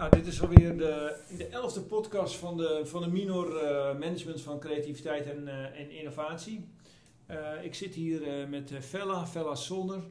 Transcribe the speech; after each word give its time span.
Nou, 0.00 0.12
dit 0.12 0.26
is 0.26 0.42
alweer 0.42 0.76
de, 0.76 1.16
de 1.36 1.46
elfde 1.46 1.80
podcast 1.80 2.36
van 2.36 2.56
de, 2.56 2.80
van 2.84 3.02
de 3.02 3.08
Minor 3.08 3.56
eh, 3.56 3.98
Management 3.98 4.40
van 4.40 4.60
Creativiteit 4.60 5.26
en, 5.26 5.48
eh, 5.48 5.80
en 5.80 5.90
Innovatie. 5.90 6.68
Eh, 7.26 7.64
ik 7.64 7.74
zit 7.74 7.94
hier 7.94 8.48
met 8.48 8.72
Fella, 8.80 9.26
Fella 9.26 9.54
Sonner. 9.54 10.02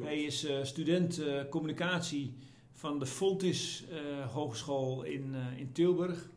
Hij 0.00 0.22
is 0.22 0.46
student 0.62 1.22
communicatie 1.50 2.34
van 2.72 2.98
de 2.98 3.06
Voltis 3.06 3.84
eh, 3.90 4.32
Hogeschool 4.32 5.02
in, 5.02 5.34
in 5.56 5.72
Tilburg. 5.72 6.28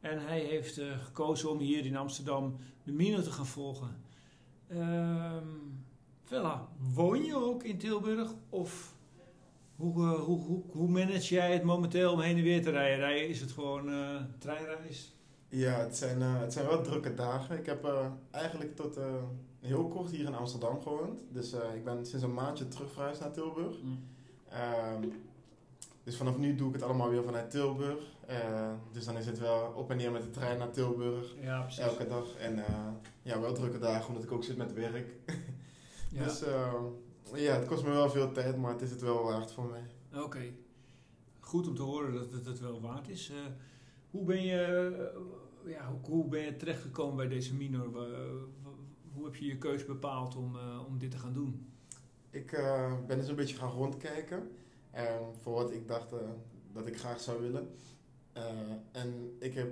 En 0.00 0.26
hij 0.26 0.40
heeft 0.40 0.80
gekozen 1.04 1.50
om 1.50 1.58
hier 1.58 1.86
in 1.86 1.96
Amsterdam 1.96 2.56
de 2.82 2.92
Minor 2.92 3.22
te 3.22 3.32
gaan 3.32 3.46
volgen. 3.46 3.96
Ehm 4.68 5.46
Fella, 6.24 6.68
woon 6.94 7.24
je 7.24 7.36
ook 7.36 7.62
in 7.62 7.78
Tilburg? 7.78 8.34
Of 8.48 8.94
hoe, 9.78 10.04
eh, 10.14 10.20
hoe, 10.20 10.40
hoe, 10.40 10.62
hoe 10.70 10.88
manage 10.88 11.34
jij 11.34 11.52
het 11.52 11.62
momenteel 11.62 12.12
om 12.12 12.20
heen 12.20 12.36
en 12.36 12.42
weer 12.42 12.62
te 12.62 12.70
rijden? 12.70 12.98
rijden 12.98 13.28
is 13.28 13.40
het 13.40 13.52
gewoon 13.52 13.88
eh 13.90 14.16
treinreis? 14.38 15.16
Ja, 15.48 15.78
het 15.78 15.96
zijn, 15.96 16.22
eh, 16.22 16.40
het 16.40 16.52
zijn 16.52 16.66
wel 16.66 16.82
drukke 16.82 17.14
dagen. 17.14 17.58
Ik 17.58 17.66
heb 17.66 17.84
eh, 17.84 18.06
eigenlijk 18.30 18.76
tot 18.76 18.96
eh, 18.96 19.04
heel 19.60 19.88
kort 19.88 20.10
hier 20.10 20.26
in 20.26 20.34
Amsterdam 20.34 20.80
gewoond. 20.82 21.18
Dus 21.32 21.52
eh, 21.52 21.74
ik 21.74 21.84
ben 21.84 22.06
sinds 22.06 22.24
een 22.24 22.34
maandje 22.34 22.68
terug 22.68 22.92
verhuisd 22.92 23.20
naar 23.20 23.32
Tilburg. 23.32 23.76
Ehm, 24.48 25.02
dus 26.04 26.16
vanaf 26.16 26.36
nu 26.36 26.54
doe 26.54 26.68
ik 26.68 26.74
het 26.74 26.82
allemaal 26.82 27.08
weer 27.10 27.24
vanuit 27.24 27.50
Tilburg. 27.50 28.16
Eh, 28.26 28.70
dus 28.92 29.04
dan 29.04 29.16
is 29.16 29.26
het 29.26 29.38
wel 29.38 29.72
op 29.76 29.90
en 29.90 29.96
neer 29.96 30.12
met 30.12 30.22
de 30.22 30.30
trein 30.30 30.58
naar 30.58 30.70
Tilburg. 30.70 31.34
Ja, 31.40 31.60
precies. 31.60 31.82
Elke 31.84 32.06
dag. 32.06 32.36
En 32.36 32.58
eh, 32.58 32.74
ja, 33.22 33.40
wel 33.40 33.52
drukke 33.52 33.78
dagen, 33.78 34.08
omdat 34.08 34.22
ik 34.22 34.32
ook 34.32 34.44
zit 34.44 34.56
met 34.56 34.72
werk. 34.72 35.06
Ja. 36.10 36.22
Dus 36.24 36.42
eh, 36.42 36.72
ja, 37.34 37.54
het 37.54 37.66
kost 37.66 37.84
me 37.84 37.90
wel 37.90 38.10
veel 38.10 38.32
tijd, 38.32 38.56
maar 38.56 38.72
het 38.72 38.82
is 38.82 38.90
het 38.90 39.00
wel 39.00 39.22
waard 39.22 39.52
voor 39.52 39.64
mij. 39.64 39.86
Oké. 40.22 40.52
Goed 41.40 41.68
om 41.68 41.74
te 41.74 41.82
horen 41.82 42.12
dat 42.12 42.32
het 42.32 42.46
het 42.46 42.60
wel 42.60 42.80
waard 42.80 43.08
is. 43.08 43.30
Eh, 43.30 43.36
hoe, 44.10 44.24
ben 44.24 44.42
je, 44.42 44.62
eh, 45.64 45.72
ja, 45.72 45.90
hoe, 45.90 45.98
hoe 46.14 46.28
ben 46.28 46.40
je 46.40 46.56
terechtgekomen 46.56 47.16
bij 47.16 47.28
deze 47.28 47.54
minor? 47.54 47.88
Hoe 49.12 49.24
heb 49.24 49.34
je 49.34 49.46
je 49.46 49.58
keuze 49.58 49.84
bepaald 49.84 50.36
om, 50.36 50.56
eh, 50.56 50.84
om 50.86 50.98
dit 50.98 51.10
te 51.10 51.18
gaan 51.18 51.32
doen? 51.32 51.66
Ik 52.30 52.50
ben 53.06 53.18
dus 53.18 53.28
een 53.28 53.36
beetje 53.36 53.56
gaan 53.56 53.70
rondkijken 53.70 54.50
ehm, 54.90 55.22
voor 55.40 55.54
wat 55.54 55.72
ik 55.72 55.88
dacht 55.88 56.12
dat 56.72 56.86
ik 56.86 56.98
graag 56.98 57.20
zou 57.20 57.40
willen. 57.40 57.68
En 58.92 59.36
ik 59.38 59.54
heb 59.54 59.70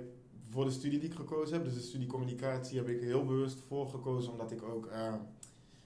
voor 0.49 0.65
de 0.65 0.71
studie 0.71 0.99
die 0.99 1.09
ik 1.09 1.15
gekozen 1.15 1.55
heb, 1.55 1.65
dus 1.65 1.73
de 1.73 1.79
studie 1.79 2.07
communicatie, 2.07 2.77
heb 2.77 2.87
ik 2.87 3.01
heel 3.01 3.25
bewust 3.25 3.59
voor 3.59 3.87
gekozen 3.87 4.31
omdat 4.31 4.51
ik 4.51 4.63
ook, 4.63 4.89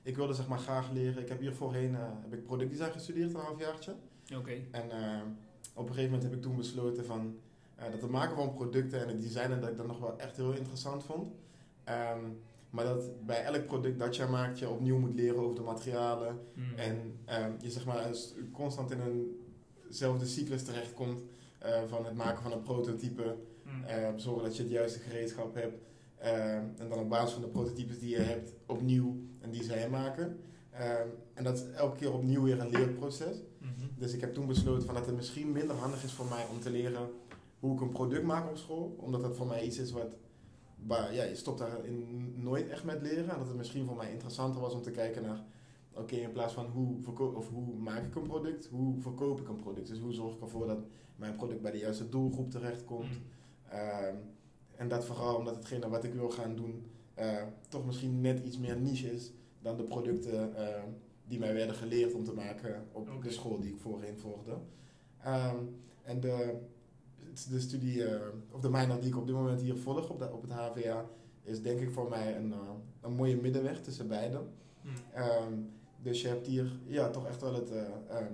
ik 0.04 0.16
wilde 0.16 0.34
zeg 0.34 0.48
maar 0.48 0.60
graag 0.60 0.92
leren. 0.92 1.22
Ik 1.22 1.30
heb 1.30 1.40
hier 1.40 1.54
voorheen, 1.54 1.96
eh, 1.96 2.02
heb 2.22 2.34
ik 2.34 2.44
productdesign 2.44 2.92
gestudeerd, 2.92 3.34
een 3.34 3.40
halfjaartje. 3.40 3.96
Oké. 4.38 4.52
En 4.72 4.92
eh, 4.92 5.22
op 5.74 5.88
een 5.88 5.94
gegeven 5.94 6.12
moment 6.12 6.24
heb 6.24 6.34
ik 6.34 6.42
toen 6.42 6.56
besloten 6.56 7.06
van, 7.06 7.40
eh, 7.76 7.92
dat 7.92 8.02
het 8.02 8.12
maken 8.12 8.36
van 8.36 8.54
producten 8.54 9.02
en 9.02 9.08
het 9.08 9.22
designen, 9.22 9.62
dat 9.62 9.70
ik 9.70 9.78
dat 9.78 9.88
nog 9.88 10.00
wel 10.00 10.20
echt 10.20 10.38
heel 10.38 10.54
interessant 10.54 11.04
vond. 11.04 11.34
Ehm, 11.84 12.20
maar 12.70 12.86
dat 12.86 13.26
bij 13.26 13.44
elk 13.44 13.66
product 13.66 14.00
dat 14.00 14.16
je 14.16 14.26
maakt, 14.26 14.60
je 14.60 14.70
opnieuw 14.70 14.98
moet 14.98 15.14
leren 15.14 15.40
over 15.40 15.56
de 15.56 15.62
materialen. 15.62 16.40
Mm. 16.54 16.76
En 16.76 17.20
ehm, 17.26 17.52
je 17.60 17.70
zeg 17.70 17.86
maar 17.86 18.10
constant 18.52 18.92
in 18.92 19.00
eenzelfde 19.88 20.26
cyclus 20.26 20.64
terechtkomt 20.64 21.22
van 21.88 22.06
het 22.06 22.16
maken 22.16 22.44
van 22.44 22.52
een 22.52 22.62
prototype, 22.62 23.36
Mm. 23.64 24.20
zorgen 24.20 24.44
dat 24.44 24.56
je 24.56 24.64
het 24.64 24.72
juiste 24.72 25.00
gereedschap 25.00 25.56
hebt. 25.56 25.82
Ehm, 26.22 26.64
en 26.77 26.89
dan 26.89 27.00
op 27.00 27.09
basis 27.09 27.31
van 27.31 27.41
de 27.41 27.47
prototypes 27.47 28.00
die 28.00 28.09
je 28.09 28.22
hebt, 28.22 28.53
opnieuw 28.66 29.16
een 29.39 29.52
design 29.52 29.89
maken. 29.89 30.39
Ehm, 30.72 31.08
en 31.33 31.44
dat 31.44 31.58
is 31.58 31.72
elke 31.72 31.97
keer 31.97 32.14
opnieuw 32.14 32.44
weer 32.44 32.59
een 32.59 32.69
leerproces. 32.69 33.38
Mhm. 33.58 33.88
Dus 33.97 34.14
ik 34.14 34.22
heb 34.22 34.33
toen 34.33 34.47
besloten 34.47 34.86
van 34.86 34.95
dat 34.95 35.05
het 35.05 35.16
misschien 35.16 35.52
minder 35.52 35.75
handig 35.75 36.03
is 36.03 36.14
voor 36.14 36.25
mij 36.25 36.45
om 36.52 36.59
te 36.59 36.69
leren 36.69 37.09
hoe 37.59 37.73
ik 37.73 37.81
een 37.81 37.89
product 37.89 38.23
maak 38.23 38.49
op 38.49 38.58
school. 38.58 38.95
Omdat 38.99 39.22
dat 39.22 39.36
voor 39.36 39.47
mij 39.47 39.64
iets 39.64 39.77
is 39.77 39.92
wat, 39.92 40.16
waar, 40.88 41.14
ja, 41.14 41.23
je 41.23 41.36
stopt 41.36 41.59
daar 41.59 41.86
in, 41.86 42.33
nooit 42.36 42.70
echt 42.70 42.83
met 42.83 43.02
leren. 43.02 43.30
En 43.30 43.37
dat 43.37 43.48
het 43.48 43.58
misschien 43.58 43.86
voor 43.86 43.95
mij 43.95 44.11
interessanter 44.11 44.61
was 44.61 44.73
om 44.73 44.81
te 44.81 44.92
kijken 44.92 45.21
naar, 45.21 45.43
oké, 45.93 46.15
in 46.15 46.31
plaats 46.31 46.54
van 46.54 46.65
hoe, 46.65 46.98
of 47.36 47.49
hoe 47.49 47.76
maak 47.76 48.04
ik 48.05 48.15
een 48.15 48.27
product, 48.27 48.67
hoe 48.67 49.02
verkoop 49.02 49.39
ik 49.39 49.48
een 49.48 49.55
product. 49.55 49.87
Dus 49.87 49.99
hoe 49.99 50.14
zorg 50.14 50.36
ik 50.36 50.42
ervoor 50.42 50.67
dat 50.67 50.80
mijn 51.15 51.36
product 51.36 51.61
bij 51.61 51.71
de 51.71 51.77
juiste 51.77 52.10
doelgroep 52.10 52.52
terechtkomt. 52.52 53.20
Ehm, 53.70 54.15
en 54.81 54.87
dat 54.87 55.05
vooral 55.05 55.36
omdat 55.36 55.55
hetgene 55.55 55.89
wat 55.89 56.03
ik 56.03 56.14
wil 56.14 56.30
gaan 56.30 56.55
doen, 56.55 56.92
eh, 57.14 57.43
toch 57.69 57.86
misschien 57.86 58.21
net 58.21 58.39
iets 58.45 58.58
meer 58.58 58.77
niche 58.77 59.14
is 59.14 59.31
dan 59.59 59.77
de 59.77 59.83
producten 59.83 60.55
eh, 60.55 60.83
die 61.27 61.39
mij 61.39 61.53
werden 61.53 61.75
geleerd 61.75 62.14
om 62.14 62.23
te 62.23 62.33
maken 62.33 62.87
op 62.93 63.23
de 63.23 63.31
school 63.31 63.59
die 63.59 63.73
ik 63.73 63.80
voorheen 63.80 64.17
volgde. 64.17 64.58
Ehm, 65.23 65.58
en 66.03 66.19
de, 66.19 66.59
de 67.49 67.59
studie, 67.59 68.05
eh, 68.05 68.27
of 68.52 68.61
de 68.61 68.69
minor 68.69 68.99
die 68.99 69.09
ik 69.09 69.17
op 69.17 69.25
dit 69.25 69.36
moment 69.36 69.61
hier 69.61 69.75
volg 69.75 70.09
op, 70.09 70.19
de, 70.19 70.31
op 70.31 70.42
het 70.42 70.52
HVA, 70.52 71.05
is 71.43 71.61
denk 71.61 71.80
ik 71.80 71.92
voor 71.92 72.09
mij 72.09 72.36
een, 72.36 72.53
een 73.02 73.13
mooie 73.13 73.36
middenweg 73.36 73.81
tussen 73.81 74.08
beide. 74.08 74.37
Mm. 74.81 74.92
Ehm, 75.13 75.53
dus 76.02 76.21
je 76.21 76.27
hebt 76.27 76.48
hier 76.48 76.71
ja, 76.86 77.09
toch 77.09 77.27
echt 77.27 77.42
wel 77.42 77.53
het 77.53 77.71
eh, 77.71 77.83
ehm, 78.08 78.33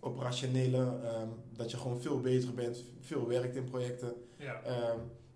operationele, 0.00 0.98
dat 1.52 1.70
je 1.70 1.76
gewoon 1.76 2.00
veel 2.00 2.20
bezig 2.20 2.54
bent, 2.54 2.84
veel 3.00 3.28
werkt 3.28 3.56
in 3.56 3.64
projecten. 3.64 4.12
Ja. 4.36 4.62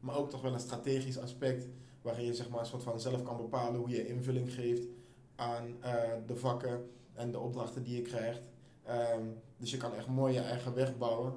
Maar 0.03 0.17
ook 0.17 0.31
toch 0.31 0.41
wel 0.43 0.53
een 0.53 0.61
strategisch 0.61 1.19
aspect 1.19 1.69
waarin 2.03 2.25
je 2.25 2.35
zeg 2.35 2.49
maar, 2.49 2.61
een 2.61 2.67
soort 2.67 2.83
van 2.83 3.01
zelf 3.01 3.23
kan 3.23 3.37
bepalen 3.37 3.81
hoe 3.81 3.89
je 3.89 4.07
invulling 4.07 4.53
geeft 4.55 4.87
aan 5.35 5.77
eh, 5.81 5.93
de 6.27 6.37
vakken 6.37 6.91
en 7.13 7.31
de 7.33 7.39
opdrachten 7.39 7.83
die 7.83 7.97
je 7.97 8.03
krijgt. 8.03 8.49
Ehm, 8.85 9.23
dus 9.57 9.71
je 9.71 9.77
kan 9.77 9.95
echt 9.95 10.07
mooi 10.07 10.33
je 10.35 10.41
eigen 10.41 10.75
weg 10.75 10.99
bouwen. 10.99 11.33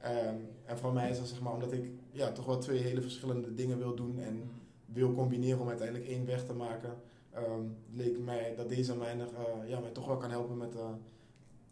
Ehm, 0.00 0.34
en 0.64 0.78
voor 0.78 0.92
mij 0.92 1.10
is 1.10 1.18
dat 1.18 1.28
zeg 1.28 1.40
maar 1.40 1.52
omdat 1.52 1.72
ik 1.72 1.90
ja, 2.10 2.32
toch 2.32 2.44
wel 2.44 2.58
twee 2.58 2.78
hele 2.78 3.00
verschillende 3.00 3.54
dingen 3.54 3.78
wil 3.78 3.94
doen 3.94 4.18
en 4.18 4.34
Mm. 4.34 4.50
wil 4.94 5.12
combineren 5.14 5.60
om 5.60 5.68
uiteindelijk 5.68 6.08
één 6.08 6.26
weg 6.26 6.44
te 6.46 6.52
maken. 6.54 6.96
ehm, 7.32 7.62
leek 7.92 8.18
mij 8.18 8.54
dat 8.56 8.68
deze 8.68 8.96
mijner 8.96 9.26
eh, 9.34 9.68
ja, 9.68 9.80
mij 9.80 9.90
toch 9.90 10.06
wel 10.06 10.16
kan 10.16 10.30
helpen 10.30 10.56
met 10.56 10.74
eh, 10.76 10.88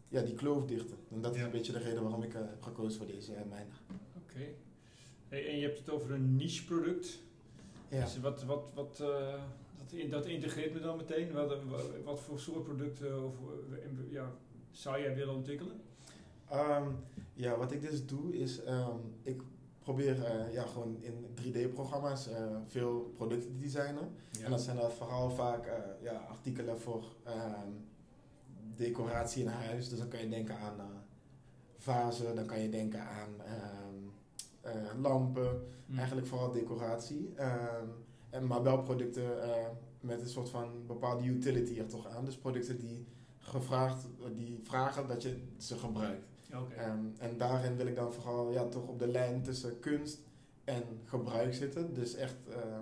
ja, 0.08 0.22
die 0.22 0.34
kloof 0.34 0.64
dichten. 0.64 0.96
En 1.10 1.20
dat 1.20 1.32
is 1.34 1.38
Ja. 1.40 1.44
een 1.44 1.50
beetje 1.50 1.72
de 1.72 1.78
reden 1.78 2.02
waarom 2.02 2.22
ik 2.22 2.32
heb 2.32 2.62
gekozen 2.62 2.98
voor 2.98 3.06
deze 3.06 3.32
mijner. 3.48 3.80
Oké. 4.22 4.44
Hey, 5.28 5.48
en 5.48 5.56
je 5.56 5.66
hebt 5.66 5.78
het 5.78 5.91
over 5.91 6.10
een 6.10 6.37
niche 6.37 6.64
product. 6.64 7.19
Ja. 7.88 8.04
Dus 8.04 8.20
wat, 8.20 8.44
wat, 8.44 8.70
wat, 8.75 9.00
eh, 9.00 9.41
dat, 9.78 10.10
dat 10.10 10.26
integreert 10.26 10.75
me 10.75 10.81
dan 10.81 10.97
meteen. 10.97 11.32
Wat, 11.32 11.56
wat, 12.04 12.20
voor 12.20 12.38
soort 12.38 12.64
producten 12.64 13.25
of, 13.25 13.34
eh, 13.72 14.12
ja, 14.12 14.32
zou 14.70 15.00
jij 15.00 15.15
willen 15.15 15.34
ontwikkelen? 15.34 15.81
Ehm, 16.48 16.88
ja, 17.32 17.56
wat 17.56 17.72
ik 17.72 17.81
dus 17.81 18.06
doe 18.06 18.36
is, 18.36 18.62
ehm, 18.62 18.98
ik 19.22 19.42
probeer 19.78 20.25
eh, 20.25 20.53
ja, 20.53 20.66
gewoon 20.66 20.97
in 21.00 21.26
3D-programma's 21.34 22.28
eh, 22.28 22.56
veel 22.66 23.12
producten 23.16 23.50
te 23.50 23.59
designen. 23.59 24.10
En 24.44 24.50
dat 24.50 24.60
zijn 24.60 24.76
dat 24.76 24.92
vooral 24.92 25.31
vaak 25.31 25.69
ja, 26.03 26.12
artikelen 26.12 26.81
voor 26.81 27.04
ehm, 27.25 27.70
decoratie 28.76 29.42
in 29.42 29.48
huis. 29.48 29.88
Dus 29.88 29.98
dan 29.98 30.09
kan 30.09 30.20
je 30.20 30.28
denken 30.28 30.59
aan 30.59 31.04
vazen, 31.76 32.34
dan 32.34 32.47
kan 32.47 32.60
je 32.60 32.69
denken 32.69 33.00
aan 33.00 33.31
lampen. 35.00 35.60
Mm. 35.87 35.99
Eigenlijk 35.99 36.27
vooral 36.27 36.53
decoratie. 36.53 37.32
Ehm, 37.37 37.87
en, 38.31 38.47
maar 38.47 38.62
wel 38.62 38.82
producten 38.82 39.43
eh, 39.43 39.66
met 40.00 40.21
een 40.21 40.28
soort 40.28 40.49
van 40.49 40.87
bepaalde 40.87 41.25
utility 41.25 41.78
er 41.78 41.87
toch 41.87 42.09
aan. 42.09 42.25
Dus 42.25 42.37
producten 42.37 42.78
die, 42.78 43.06
gevraagd, 43.38 44.06
die 44.37 44.60
vragen 44.62 45.06
dat 45.06 45.22
je 45.22 45.43
ze 45.59 45.78
gebruikt. 45.78 46.25
Ehm, 46.50 46.99
en 47.19 47.37
daarin 47.37 47.77
wil 47.77 47.87
ik 47.87 47.94
dan 47.94 48.12
vooral 48.12 48.53
ja, 48.53 48.65
toch 48.69 48.88
op 48.88 48.99
de 48.99 49.09
lijn 49.09 49.43
tussen 49.43 49.81
kunst 49.81 50.21
en 50.65 50.83
gebruik 51.04 51.54
zitten. 51.54 51.94
Dus 51.94 52.15
echt 52.15 52.37
eh, 52.48 52.78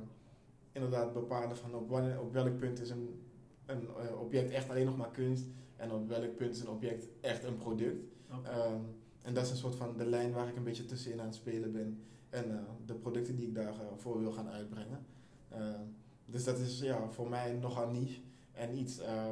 inderdaad 0.73 1.13
bepalen 1.13 1.57
van 1.57 1.75
op, 1.75 1.89
wanneer, 1.89 2.21
op 2.21 2.33
welk 2.33 2.59
punt 2.59 2.81
is 2.81 2.91
een, 2.91 3.23
een 3.67 3.89
eh, 3.89 4.21
object 4.21 4.51
echt 4.51 4.71
alleen 4.71 4.87
nog 4.87 4.97
maar 4.97 5.11
kunst. 5.11 5.45
En 5.77 5.93
op 5.93 6.09
welk 6.09 6.37
punt 6.37 6.55
is 6.55 6.61
een 6.61 6.69
object 6.69 7.09
echt 7.21 7.45
een 7.45 7.57
product. 7.57 8.05
En 9.25 9.35
dat 9.35 9.45
is 9.45 9.51
een 9.51 9.57
soort 9.57 9.75
van 9.75 9.97
de 9.97 10.07
lijn 10.07 10.33
waar 10.33 10.49
ik 10.49 10.57
een 10.57 10.65
beetje 10.65 10.85
tussenin 10.85 11.21
aan 11.21 11.27
het 11.27 11.35
spelen 11.35 11.73
ben. 11.73 11.99
En 12.31 12.51
eh, 12.51 12.63
de 12.87 12.95
producten 12.95 13.37
die 13.37 13.47
ik 13.47 13.55
daarvoor 13.55 13.93
voor 13.97 14.21
wil 14.21 14.33
gaan 14.33 14.49
uitbrengen. 14.49 15.07
Ehm, 15.49 15.81
dus 16.27 16.45
dat 16.45 16.59
is 16.59 16.81
ja, 16.81 17.09
voor 17.11 17.29
mij 17.29 17.53
nogal 17.53 17.89
niche. 17.91 18.21
En 18.53 18.79
iets 18.79 18.99
eh, 18.99 19.31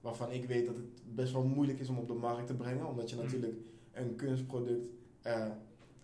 waarvan 0.00 0.30
ik 0.30 0.44
weet 0.44 0.66
dat 0.66 0.76
het 0.76 1.14
best 1.14 1.32
wel 1.32 1.42
moeilijk 1.44 1.78
is 1.80 1.88
om 1.88 1.98
op 1.98 2.08
de 2.08 2.14
markt 2.14 2.46
te 2.46 2.54
brengen. 2.54 2.86
Omdat 2.86 3.10
je 3.10 3.16
Mm. 3.16 3.22
natuurlijk 3.22 3.56
een 3.92 4.16
kunstproduct 4.16 4.88
eh, 5.22 5.46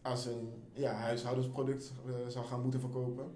als 0.02 0.26
een 0.26 0.48
ja, 0.72 0.92
huishoudensproduct 0.92 1.92
eh, 2.06 2.12
zou 2.28 2.46
gaan 2.46 2.62
moeten 2.62 2.80
verkopen. 2.80 3.30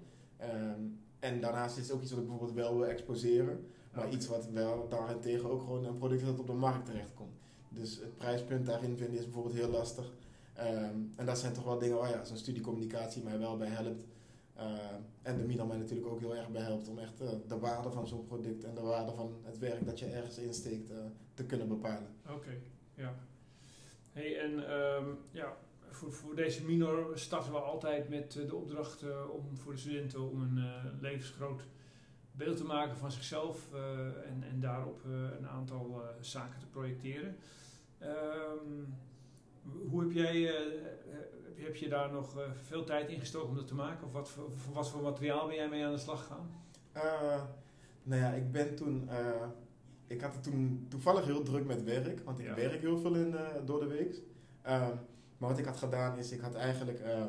En 1.19 1.41
daarnaast 1.41 1.77
is 1.77 1.83
het 1.83 1.95
ook 1.95 2.01
iets 2.01 2.11
wat 2.11 2.19
ik 2.19 2.27
bijvoorbeeld 2.27 2.57
wel 2.57 2.77
wil 2.77 2.85
exposeren. 2.87 3.65
Maar 3.93 4.05
Oké. 4.05 4.15
iets 4.15 4.27
wat 4.27 4.49
wel 4.49 4.87
daarentegen 4.89 5.49
ook 5.49 5.61
gewoon 5.61 5.85
een 5.85 5.97
product 5.97 6.21
is 6.21 6.27
dat 6.27 6.39
op 6.39 6.47
de 6.47 6.53
markt 6.53 6.85
terechtkomt. 6.85 7.37
Dus 7.73 7.99
het 7.99 8.17
prijspunt 8.17 8.65
daarin 8.65 8.97
vinden 8.97 9.17
is 9.17 9.23
bijvoorbeeld 9.23 9.55
heel 9.55 9.69
lastig. 9.69 10.11
Ehm, 10.53 10.95
en 11.15 11.25
dat 11.25 11.39
zijn 11.39 11.53
toch 11.53 11.63
wel 11.63 11.79
dingen 11.79 11.97
waar 11.97 12.09
ja, 12.09 12.23
zo'n 12.23 12.37
studie 12.37 12.61
communicatie 12.61 13.23
mij 13.23 13.39
wel 13.39 13.57
bij 13.57 13.67
helpt. 13.67 14.05
Ehm, 14.55 15.01
en 15.21 15.37
de 15.37 15.43
MINA 15.43 15.63
mij 15.63 15.77
natuurlijk 15.77 16.07
ook 16.07 16.19
heel 16.19 16.35
erg 16.35 16.49
bij 16.49 16.61
helpt 16.61 16.87
om 16.87 16.99
echt 16.99 17.21
eh, 17.21 17.29
de 17.47 17.59
waarde 17.59 17.91
van 17.91 18.07
zo'n 18.07 18.25
product 18.25 18.63
en 18.63 18.75
de 18.75 18.81
waarde 18.81 19.11
van 19.11 19.35
het 19.43 19.59
werk 19.59 19.85
dat 19.85 19.99
je 19.99 20.05
ergens 20.05 20.37
insteekt 20.37 20.89
eh, 20.89 20.97
te 21.33 21.45
kunnen 21.45 21.67
bepalen. 21.67 22.07
Oké, 22.29 22.57
ja. 22.95 23.15
Hey, 24.11 24.39
en 24.39 24.69
ehm, 24.69 25.05
ja, 25.31 25.57
voor, 25.89 26.11
voor 26.13 26.35
deze 26.35 26.65
minor 26.65 27.11
starten 27.19 27.51
we 27.51 27.57
altijd 27.57 28.09
met 28.09 28.31
de 28.31 28.55
opdracht 28.55 29.03
om 29.31 29.57
voor 29.57 29.71
de 29.71 29.79
studenten 29.79 30.31
om 30.31 30.41
een 30.41 30.63
levensgroot 31.01 31.61
beeld 32.31 32.57
te 32.57 32.63
maken 32.63 32.97
van 32.97 33.11
zichzelf 33.11 33.73
en, 34.25 34.43
en 34.43 34.59
daarop 34.59 35.03
een 35.39 35.47
aantal 35.47 36.01
zaken 36.21 36.59
te 36.59 36.65
projecteren. 36.65 37.37
Ehm, 38.03 38.83
hoe 39.89 40.01
heb 40.01 40.11
jij, 40.11 40.41
heb 41.55 41.75
je 41.75 41.89
daar 41.89 42.11
nog 42.11 42.35
veel 42.63 42.83
tijd 42.83 43.09
in 43.09 43.19
gestoken 43.19 43.49
om 43.49 43.55
dat 43.55 43.67
te 43.67 43.75
maken? 43.75 44.07
Of 44.07 44.13
wat 44.13 44.29
voor, 44.29 44.49
wat 44.73 44.89
voor 44.89 45.01
materiaal 45.01 45.47
ben 45.47 45.55
jij 45.55 45.69
mee 45.69 45.85
aan 45.85 45.91
de 45.91 45.97
slag 45.97 46.19
gegaan? 46.19 46.49
nou 48.03 48.21
ja, 48.21 48.31
ik 48.31 48.51
ben 48.51 48.75
toen 48.75 49.09
ik 50.07 50.21
had 50.21 50.33
het 50.33 50.43
toen 50.43 50.85
toevallig 50.89 51.25
heel 51.25 51.43
druk 51.43 51.65
met 51.65 51.83
werk, 51.83 52.19
want 52.25 52.39
ik 52.39 52.49
werk 52.55 52.81
heel 52.81 52.97
veel 52.97 53.15
in, 53.15 53.35
door 53.65 53.79
de 53.79 53.87
week. 53.87 54.15
Um, 54.67 54.99
maar 55.37 55.49
wat 55.49 55.57
ik 55.57 55.65
had 55.65 55.77
gedaan 55.77 56.17
is, 56.17 56.31
ik 56.31 56.39
had 56.39 56.53
eigenlijk 56.53 56.99
uh, 56.99 57.23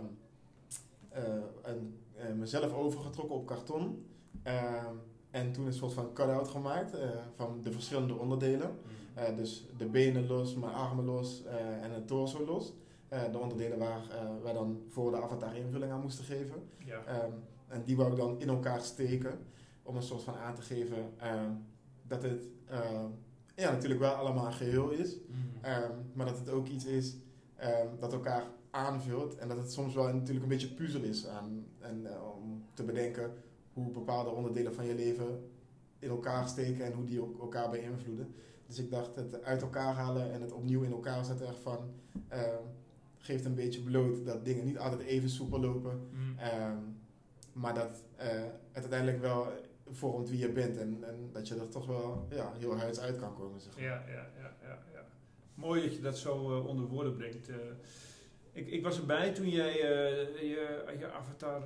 een, 1.63 2.39
mezelf 2.39 2.73
overgetrokken 2.73 3.37
op 3.37 3.47
karton. 3.47 4.07
En 5.31 5.53
toen 5.53 5.67
een 5.67 5.73
soort 5.73 5.93
van 5.93 6.13
cut-out 6.13 6.49
gemaakt 6.49 6.97
van 7.35 7.61
de 7.63 7.73
verschillende 7.73 8.15
onderdelen. 8.15 8.71
Mm. 8.71 9.04
Dus 9.37 9.67
de 9.77 9.87
benen 9.87 10.27
los, 10.27 10.55
mijn 10.55 10.73
armen 10.73 11.05
los 11.05 11.45
en 11.83 11.91
het 11.91 12.07
torso 12.07 12.45
los. 12.45 12.73
de 13.09 13.39
onderdelen 13.39 13.79
waar 13.79 14.03
wij 14.43 14.53
dan 14.53 14.83
voor 14.89 15.11
de 15.11 15.23
avatar 15.23 15.57
invulling 15.57 15.93
aan 15.93 16.01
moesten 16.01 16.25
geven. 16.25 16.63
Ja. 16.79 17.05
en 17.69 17.83
die 17.85 17.97
wou 17.97 18.11
ik 18.11 18.17
dan 18.17 18.41
in 18.41 18.49
elkaar 18.49 18.81
steken 18.81 19.39
om 19.83 19.97
een 19.97 20.03
soort 20.03 20.23
van 20.23 20.35
aan 20.35 20.55
te 20.55 20.63
geven 20.63 21.13
dat 22.07 22.23
het 22.23 22.45
uh, 22.71 23.05
ja, 23.57 23.71
natuurlijk 23.71 24.01
wel 24.01 24.13
allemaal 24.13 24.47
een 24.47 24.53
geheel 24.53 24.91
is. 24.91 25.17
Ehm, 25.61 25.93
maar 26.13 26.27
dat 26.27 26.39
het 26.39 26.51
ook 26.51 26.69
iets 26.69 26.85
is 26.85 27.17
um, 27.63 27.99
dat 27.99 28.13
elkaar 28.13 28.45
aanvult. 28.71 29.37
En 29.37 29.49
dat 29.49 29.57
het 29.57 29.73
soms 29.73 29.95
wel 29.95 30.13
natuurlijk 30.13 30.43
een 30.43 30.49
beetje 30.49 30.75
puzzel 30.75 31.03
is 31.03 31.27
aan, 31.27 31.67
en, 31.79 32.01
uh, 32.03 32.11
om 32.37 32.65
te 32.75 32.83
bedenken 32.83 33.33
hoe 33.73 33.91
bepaalde 33.91 34.31
onderdelen 34.31 34.75
van 34.75 34.87
je 34.87 34.95
leven 34.95 35.51
in 35.99 36.09
elkaar 36.09 36.49
steken 36.49 36.85
en 36.85 36.93
hoe 36.93 37.05
die 37.05 37.19
elkaar 37.41 37.71
beïnvloeden. 37.71 38.35
Dus 38.67 38.79
ik 38.79 38.91
dacht, 38.91 39.17
het 39.17 39.43
uit 39.43 39.63
elkaar 39.63 39.95
halen 39.95 40.33
en 40.33 40.41
het 40.41 40.53
opnieuw 40.53 40.83
in 40.83 40.93
elkaar 40.93 41.25
zetten 41.25 41.47
ervan 41.47 41.95
uh, 42.33 42.41
geeft 43.19 43.45
een 43.45 43.55
beetje 43.55 43.83
bloot 43.83 44.27
dat 44.27 44.45
dingen 44.45 44.65
niet 44.65 44.79
altijd 44.79 45.01
even 45.01 45.29
soepel 45.29 45.61
lopen. 45.61 46.09
Mhm. 46.11 46.75
maar 47.53 47.75
dat 47.75 48.05
uh, 48.19 48.27
het 48.73 48.83
uiteindelijk 48.83 49.21
wel 49.21 49.47
vormt 49.91 50.29
wie 50.29 50.39
je 50.39 50.53
bent. 50.53 50.77
En, 50.77 51.05
en 51.05 51.29
dat 51.33 51.49
je 51.49 51.55
er 51.55 51.69
toch 51.69 51.87
wel 51.87 52.27
ja, 52.31 52.53
heel 52.59 52.77
huids 52.77 53.01
uit 53.01 53.19
kan 53.19 53.35
komen. 53.35 53.61
Zeg 53.61 53.79
ja, 53.79 54.05
ja, 54.07 54.29
ja, 54.39 54.57
ja, 54.63 54.79
ja. 54.93 55.05
Mooi 55.55 55.83
dat 55.83 55.95
je 55.95 56.01
dat 56.01 56.19
zo 56.19 56.51
uh, 56.51 56.67
onder 56.67 56.87
woorden 56.87 57.17
brengt. 57.17 57.49
Uh, 57.49 57.57
ik, 58.53 58.67
ik 58.67 58.83
was 58.83 58.99
erbij 58.99 59.33
toen 59.33 59.49
jij 59.49 59.77
je, 59.77 60.97
je 60.99 61.11
avatar 61.11 61.63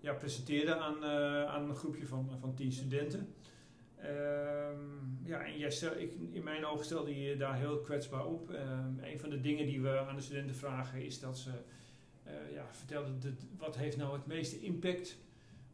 ja, 0.00 0.12
presenteerde 0.12 0.76
aan, 0.76 1.04
aan 1.48 1.68
een 1.68 1.74
groepje 1.74 2.06
van, 2.06 2.30
van 2.40 2.54
tien 2.54 2.72
studenten. 2.72 3.34
Um, 4.04 5.20
ja, 5.24 5.44
en 5.44 5.58
jij 5.58 5.70
stel, 5.70 5.96
ik, 5.96 6.12
in 6.30 6.42
mijn 6.42 6.64
ogen 6.64 6.84
stelde 6.84 7.22
je 7.22 7.36
daar 7.36 7.58
heel 7.58 7.80
kwetsbaar 7.80 8.26
op. 8.26 8.48
Um, 8.48 8.98
een 9.02 9.18
van 9.18 9.30
de 9.30 9.40
dingen 9.40 9.66
die 9.66 9.82
we 9.82 9.98
aan 9.98 10.16
de 10.16 10.22
studenten 10.22 10.54
vragen 10.54 11.04
is 11.04 11.20
dat 11.20 11.38
ze 11.38 11.50
ja, 12.52 12.66
vertelden 12.70 13.20
de, 13.20 13.32
wat 13.58 13.76
heeft 13.76 13.96
nou 13.96 14.12
het 14.12 14.26
meeste 14.26 14.60
impact 14.60 15.18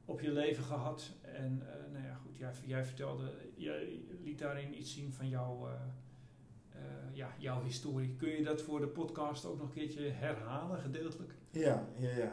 op 0.05 0.21
je 0.21 0.33
leven 0.33 0.65
gehad. 0.65 1.13
En 1.23 1.63
uh, 1.63 1.93
nou 1.93 2.05
ja, 2.05 2.15
goed, 2.15 2.37
jij, 2.37 2.53
jij, 2.65 2.85
vertelde, 2.85 3.33
jij 3.57 4.01
liet 4.23 4.39
daarin 4.39 4.79
iets 4.79 4.93
zien 4.93 5.13
van 5.13 5.29
jouw, 5.29 5.69
uh, 5.69 6.81
ja, 7.13 7.35
jouw 7.39 7.63
historie. 7.63 8.17
Kun 8.17 8.29
je 8.29 8.43
dat 8.43 8.63
voor 8.63 8.81
de 8.81 8.87
podcast 8.87 9.45
ook 9.45 9.59
nog 9.59 9.67
een 9.67 9.75
keertje 9.75 10.09
herhalen, 10.09 10.79
gedeeltelijk? 10.79 11.33
Ja, 11.51 11.89
ja, 11.99 12.11
ja. 12.17 12.33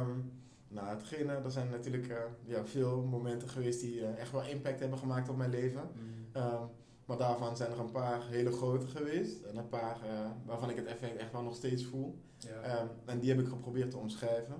Um, 0.00 0.32
nou, 0.76 0.88
hetgene, 0.88 1.32
er 1.32 1.50
zijn 1.50 1.70
natuurlijk 1.70 2.14
ja, 2.44 2.64
veel 2.64 3.02
momenten 3.02 3.48
geweest 3.48 3.80
die 3.80 4.06
echt 4.06 4.32
wel 4.32 4.44
impact 4.44 4.80
hebben 4.80 4.98
gemaakt 4.98 5.28
op 5.28 5.36
mijn 5.36 5.50
leven. 5.50 5.82
Mm. 5.94 6.42
Um, 6.42 6.68
maar 7.04 7.16
daarvan 7.16 7.56
zijn 7.56 7.70
er 7.70 7.78
een 7.78 7.90
paar 7.90 8.26
hele 8.28 8.52
grote 8.52 8.86
geweest. 8.86 9.42
En 9.42 9.56
een 9.56 9.68
paar 9.68 9.98
waarvan 10.44 10.70
ik 10.70 10.76
het 10.76 10.86
effect 10.86 11.16
echt 11.16 11.32
wel 11.32 11.42
nog 11.42 11.54
steeds 11.54 11.84
voel. 11.84 12.18
Ja. 12.38 12.80
Um, 12.80 12.88
en 13.04 13.18
die 13.18 13.30
heb 13.30 13.40
ik 13.40 13.46
geprobeerd 13.46 13.90
te 13.90 13.96
omschrijven. 13.96 14.54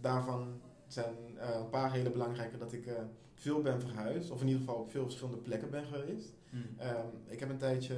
daarvan 0.00 0.60
zijn 0.86 1.14
een 1.58 1.70
paar 1.70 1.92
hele 1.92 2.10
belangrijke 2.10 2.58
dat 2.58 2.72
ik 2.72 2.90
veel 3.34 3.62
ben 3.62 3.80
verhuisd, 3.80 4.30
of 4.30 4.40
in 4.40 4.46
ieder 4.46 4.62
geval 4.62 4.80
op 4.80 4.90
veel 4.90 5.04
verschillende 5.04 5.38
plekken 5.38 5.70
ben 5.70 5.84
geweest. 5.84 6.34
Mm. 6.50 6.60
Um, 6.60 7.10
ik 7.26 7.40
heb 7.40 7.50
een 7.50 7.58
tijdje, 7.58 7.96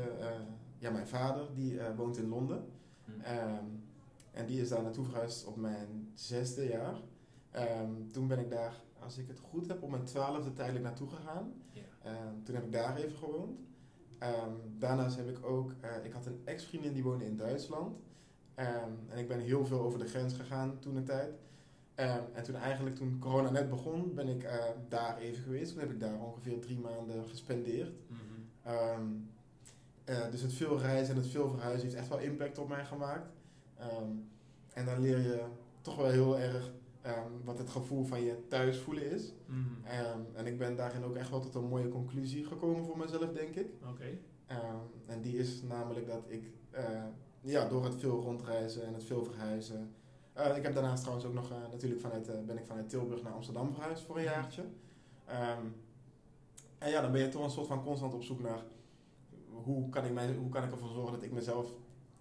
ja, 0.78 0.90
mijn 0.90 1.06
vader 1.06 1.46
die 1.54 1.80
woont 1.96 2.16
in 2.16 2.28
Londen. 2.28 2.64
Mm. 3.04 3.81
En 4.32 4.46
die 4.46 4.60
is 4.60 4.68
daar 4.68 4.82
naartoe 4.82 5.04
verhuisd 5.04 5.46
op 5.46 5.56
mijn 5.56 6.10
zesde 6.14 6.66
jaar. 6.66 6.96
Um, 7.80 8.12
toen 8.12 8.28
ben 8.28 8.38
ik 8.38 8.50
daar, 8.50 8.74
als 8.98 9.18
ik 9.18 9.28
het 9.28 9.38
goed 9.38 9.68
heb, 9.68 9.82
op 9.82 9.90
mijn 9.90 10.04
twaalfde 10.04 10.52
tijdelijk 10.52 10.84
naartoe 10.84 11.08
gegaan. 11.08 11.52
Yeah. 11.72 12.16
toen 12.44 12.54
heb 12.54 12.64
ik 12.64 12.72
daar 12.72 12.96
even 12.96 13.16
gewoond. 13.16 13.60
daarnaast 14.78 15.16
heb 15.16 15.28
ik 15.28 15.44
ook, 15.44 15.72
ik 16.02 16.12
had 16.12 16.26
een 16.26 16.42
ex-vriendin 16.44 16.92
die 16.92 17.02
woonde 17.02 17.24
in 17.24 17.36
Duitsland. 17.36 17.96
en 18.54 19.18
ik 19.18 19.28
ben 19.28 19.40
heel 19.40 19.66
veel 19.66 19.80
over 19.80 19.98
de 19.98 20.08
grens 20.08 20.34
gegaan 20.34 20.78
toen 20.78 20.96
een 20.96 21.04
tijd. 21.04 21.34
Ehm, 21.94 22.22
en 22.32 22.42
toen 22.42 22.54
eigenlijk, 22.54 22.96
toen 22.96 23.18
corona 23.18 23.50
net 23.50 23.70
begon, 23.70 24.14
ben 24.14 24.28
ik 24.28 24.42
uh, 24.42 24.64
daar 24.88 25.18
even 25.18 25.42
geweest. 25.42 25.72
Toen 25.72 25.80
heb 25.80 25.90
ik 25.90 26.00
daar 26.00 26.20
ongeveer 26.20 26.60
drie 26.60 26.78
maanden 26.78 27.28
gespendeerd. 27.28 27.92
Mm 28.08 28.16
-hmm. 28.62 29.28
uh, 30.08 30.30
dus 30.30 30.40
het 30.40 30.52
veel 30.52 30.78
reizen 30.78 31.14
en 31.14 31.20
het 31.20 31.30
veel 31.30 31.48
verhuizen 31.48 31.82
heeft 31.82 31.98
echt 31.98 32.08
wel 32.08 32.18
impact 32.18 32.58
op 32.58 32.68
mij 32.68 32.84
gemaakt. 32.84 33.30
Um, 33.82 34.28
en 34.72 34.84
dan 34.84 35.00
leer 35.00 35.18
je 35.18 35.44
toch 35.80 35.96
wel 35.96 36.10
heel 36.10 36.38
erg 36.38 36.72
wat 37.44 37.58
het 37.58 37.70
gevoel 37.70 38.04
van 38.04 38.24
je 38.24 38.48
thuis 38.48 38.78
voelen 38.78 39.10
is. 39.10 39.32
Mm 39.46 39.66
-hmm. 39.84 40.26
en 40.34 40.46
ik 40.46 40.58
ben 40.58 40.76
daarin 40.76 41.04
ook 41.04 41.14
echt 41.14 41.30
wel 41.30 41.40
tot 41.40 41.54
een 41.54 41.68
mooie 41.68 41.88
conclusie 41.88 42.44
gekomen 42.44 42.84
voor 42.84 42.98
mezelf, 42.98 43.32
denk 43.32 43.54
ik. 43.54 43.66
Oké. 43.90 44.18
en 45.06 45.22
die 45.22 45.38
is 45.38 45.62
namelijk 45.62 46.06
dat 46.06 46.24
ik 46.26 46.44
uh, 46.74 47.04
ja, 47.40 47.68
door 47.68 47.84
het 47.84 47.94
veel 47.94 48.20
rondreizen 48.20 48.86
en 48.86 48.94
het 48.94 49.04
veel 49.04 49.24
verhuizen 49.24 49.94
uh, 50.38 50.56
ik 50.56 50.62
heb 50.62 50.74
daarnaast 50.74 51.00
trouwens 51.00 51.26
ook 51.26 51.34
nog 51.34 51.50
uh, 51.50 51.56
natuurlijk 51.70 52.00
vanuit, 52.00 52.46
ben 52.46 52.58
ik 52.58 52.66
vanuit 52.66 52.88
Tilburg 52.88 53.22
naar 53.22 53.32
Amsterdam 53.32 53.72
verhuisd 53.72 54.04
voor 54.04 54.16
een 54.16 54.24
mhm. 54.24 54.32
jaartje. 54.32 54.62
Um, 55.28 55.74
en 56.78 56.90
ja, 56.90 57.00
dan 57.00 57.12
ben 57.12 57.20
je 57.20 57.28
toch 57.28 57.44
een 57.44 57.50
soort 57.50 57.66
van 57.66 57.84
constant 57.84 58.14
op 58.14 58.22
zoek 58.22 58.40
naar 58.40 58.62
hoe 59.48 59.88
kan 59.88 60.04
ik, 60.04 60.12
mij, 60.12 60.34
hoe 60.34 60.48
kan 60.48 60.64
ik 60.64 60.70
ervoor 60.70 60.88
zorgen 60.88 61.12
dat 61.12 61.22
ik 61.22 61.32
mezelf 61.32 61.70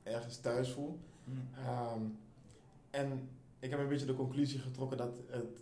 ergens 0.04 0.38
thuis 0.38 0.72
voel. 0.72 1.00
Um, 1.28 2.18
en 2.90 3.30
ik 3.60 3.70
heb 3.70 3.80
een 3.80 3.88
beetje 3.88 4.06
de 4.06 4.16
conclusie 4.16 4.60
getrokken 4.60 4.98
dat, 4.98 5.18
het, 5.28 5.62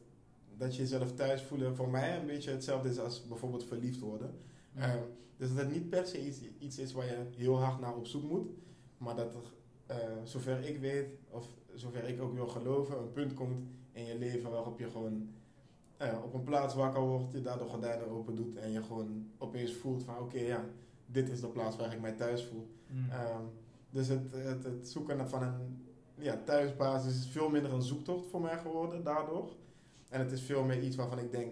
dat 0.58 0.76
je 0.76 0.82
jezelf 0.82 1.14
thuis 1.14 1.42
voelen 1.42 1.76
voor 1.76 1.90
mij 1.90 2.20
een 2.20 2.26
beetje 2.26 2.52
hetzelfde 2.52 2.90
is 2.90 3.00
als 3.00 3.28
bijvoorbeeld 3.28 3.66
verliefd 3.66 4.00
worden. 4.00 4.34
Mm. 4.72 4.84
Um, 4.84 5.04
dus 5.38 5.50
dat 5.50 5.58
het 5.58 5.72
niet 5.72 5.90
per 5.90 6.08
se 6.08 6.26
iets, 6.26 6.40
iets 6.60 6.78
is 6.78 6.92
waar 6.92 7.06
je 7.06 7.26
heel 7.36 7.60
hard 7.60 7.80
naar 7.80 7.96
op 7.96 8.06
zoek 8.06 8.24
moet, 8.24 8.50
maar 8.98 9.16
dat 9.16 9.34
er, 9.34 9.42
zover 10.24 10.66
ik 10.66 10.80
weet, 10.80 11.08
of 11.30 11.48
zover 11.74 12.04
ik 12.04 12.22
ook 12.22 12.34
wil 12.34 12.48
geloven, 12.48 12.98
een 12.98 13.12
punt 13.12 13.34
komt 13.34 13.68
in 13.92 14.06
je 14.06 14.18
leven 14.18 14.52
waarop 14.52 14.80
je 14.80 14.90
gewoon 14.90 15.30
uh, 16.02 16.24
op 16.24 16.34
een 16.34 16.44
plaats 16.44 16.76
wakker 16.76 17.02
wordt, 17.02 17.32
je 17.32 17.42
daar 17.42 17.58
de 17.58 17.64
gordijnen 17.64 18.10
open 18.10 18.36
doet 18.36 18.56
en 18.56 18.72
je 18.72 18.84
gewoon 18.84 19.30
opeens 19.38 19.74
voelt 19.74 20.04
van 20.04 20.18
oké, 20.18 20.40
ja, 20.40 20.66
dit 21.06 21.30
is 21.30 21.42
de 21.42 21.48
plaats 21.48 21.76
waar 21.76 21.94
ik 21.94 22.02
mij 22.02 22.14
thuis 22.14 22.46
voel. 22.46 22.68
Mm. 22.88 23.10
Um, 23.12 23.50
dus 23.90 24.08
het, 24.08 24.32
het, 24.32 24.64
het, 24.64 24.90
zoeken 24.90 25.30
van 25.30 25.44
een 25.44 25.86
ja, 26.16 26.42
thuisbasis 26.46 27.16
is 27.20 27.28
veel 27.28 27.50
minder 27.50 27.74
een 27.74 27.82
zoektocht 27.82 28.28
voor 28.30 28.42
mij 28.42 28.58
geworden 28.58 29.04
daardoor. 29.04 29.56
En 30.10 30.20
het 30.20 30.32
is 30.32 30.42
veel 30.42 30.64
meer 30.64 30.84
iets 30.84 30.96
waarvan 30.96 31.20
ik 31.20 31.32
denk, 31.32 31.52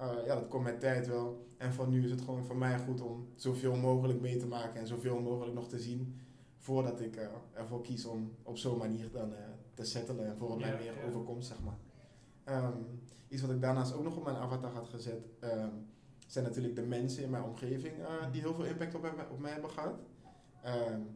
uh, 0.00 0.26
ja, 0.26 0.34
dat 0.34 0.48
komt 0.48 0.64
met 0.64 0.80
tijd 0.80 1.06
wel. 1.06 1.46
En 1.56 1.72
voor 1.72 1.88
nu 1.88 2.04
is 2.04 2.10
het 2.10 2.20
gewoon 2.20 2.44
voor 2.44 2.56
mij 2.56 2.78
goed 2.78 3.00
om 3.00 3.28
zoveel 3.34 3.76
mogelijk 3.76 4.20
mee 4.20 4.36
te 4.36 4.46
maken 4.46 4.80
en 4.80 4.86
zoveel 4.86 5.20
mogelijk 5.20 5.54
nog 5.54 5.68
te 5.68 5.78
zien 5.78 6.20
voordat 6.56 7.00
ik 7.00 7.16
uh, 7.16 7.26
ervoor 7.52 7.80
kies 7.80 8.04
om 8.04 8.32
op 8.42 8.58
zo'n 8.58 8.78
manier 8.78 9.10
dan 9.10 9.32
uh, 9.32 9.38
te 9.74 9.84
settelen 9.84 10.26
en 10.26 10.36
voor 10.36 10.50
het 10.50 10.58
mij 10.58 10.78
meer 10.78 11.06
overkomt, 11.06 11.44
zeg 11.44 11.56
maar. 11.62 11.78
Um, 12.64 13.00
iets 13.28 13.42
wat 13.42 13.50
ik 13.50 13.60
daarnaast 13.60 13.94
ook 13.94 14.02
nog 14.02 14.16
op 14.16 14.24
mijn 14.24 14.36
avatar 14.36 14.70
had 14.70 14.88
gezet, 14.88 15.28
um, 15.40 15.86
zijn 16.26 16.44
natuurlijk 16.44 16.74
de 16.76 16.82
mensen 16.82 17.22
in 17.22 17.30
mijn 17.30 17.44
omgeving 17.44 17.94
die 18.32 18.40
heel 18.40 18.54
veel 18.54 18.64
impact 18.64 18.94
op, 18.94 19.26
op 19.30 19.38
mij 19.38 19.52
hebben 19.52 19.70
gehad. 19.70 19.94
Um, 20.66 21.06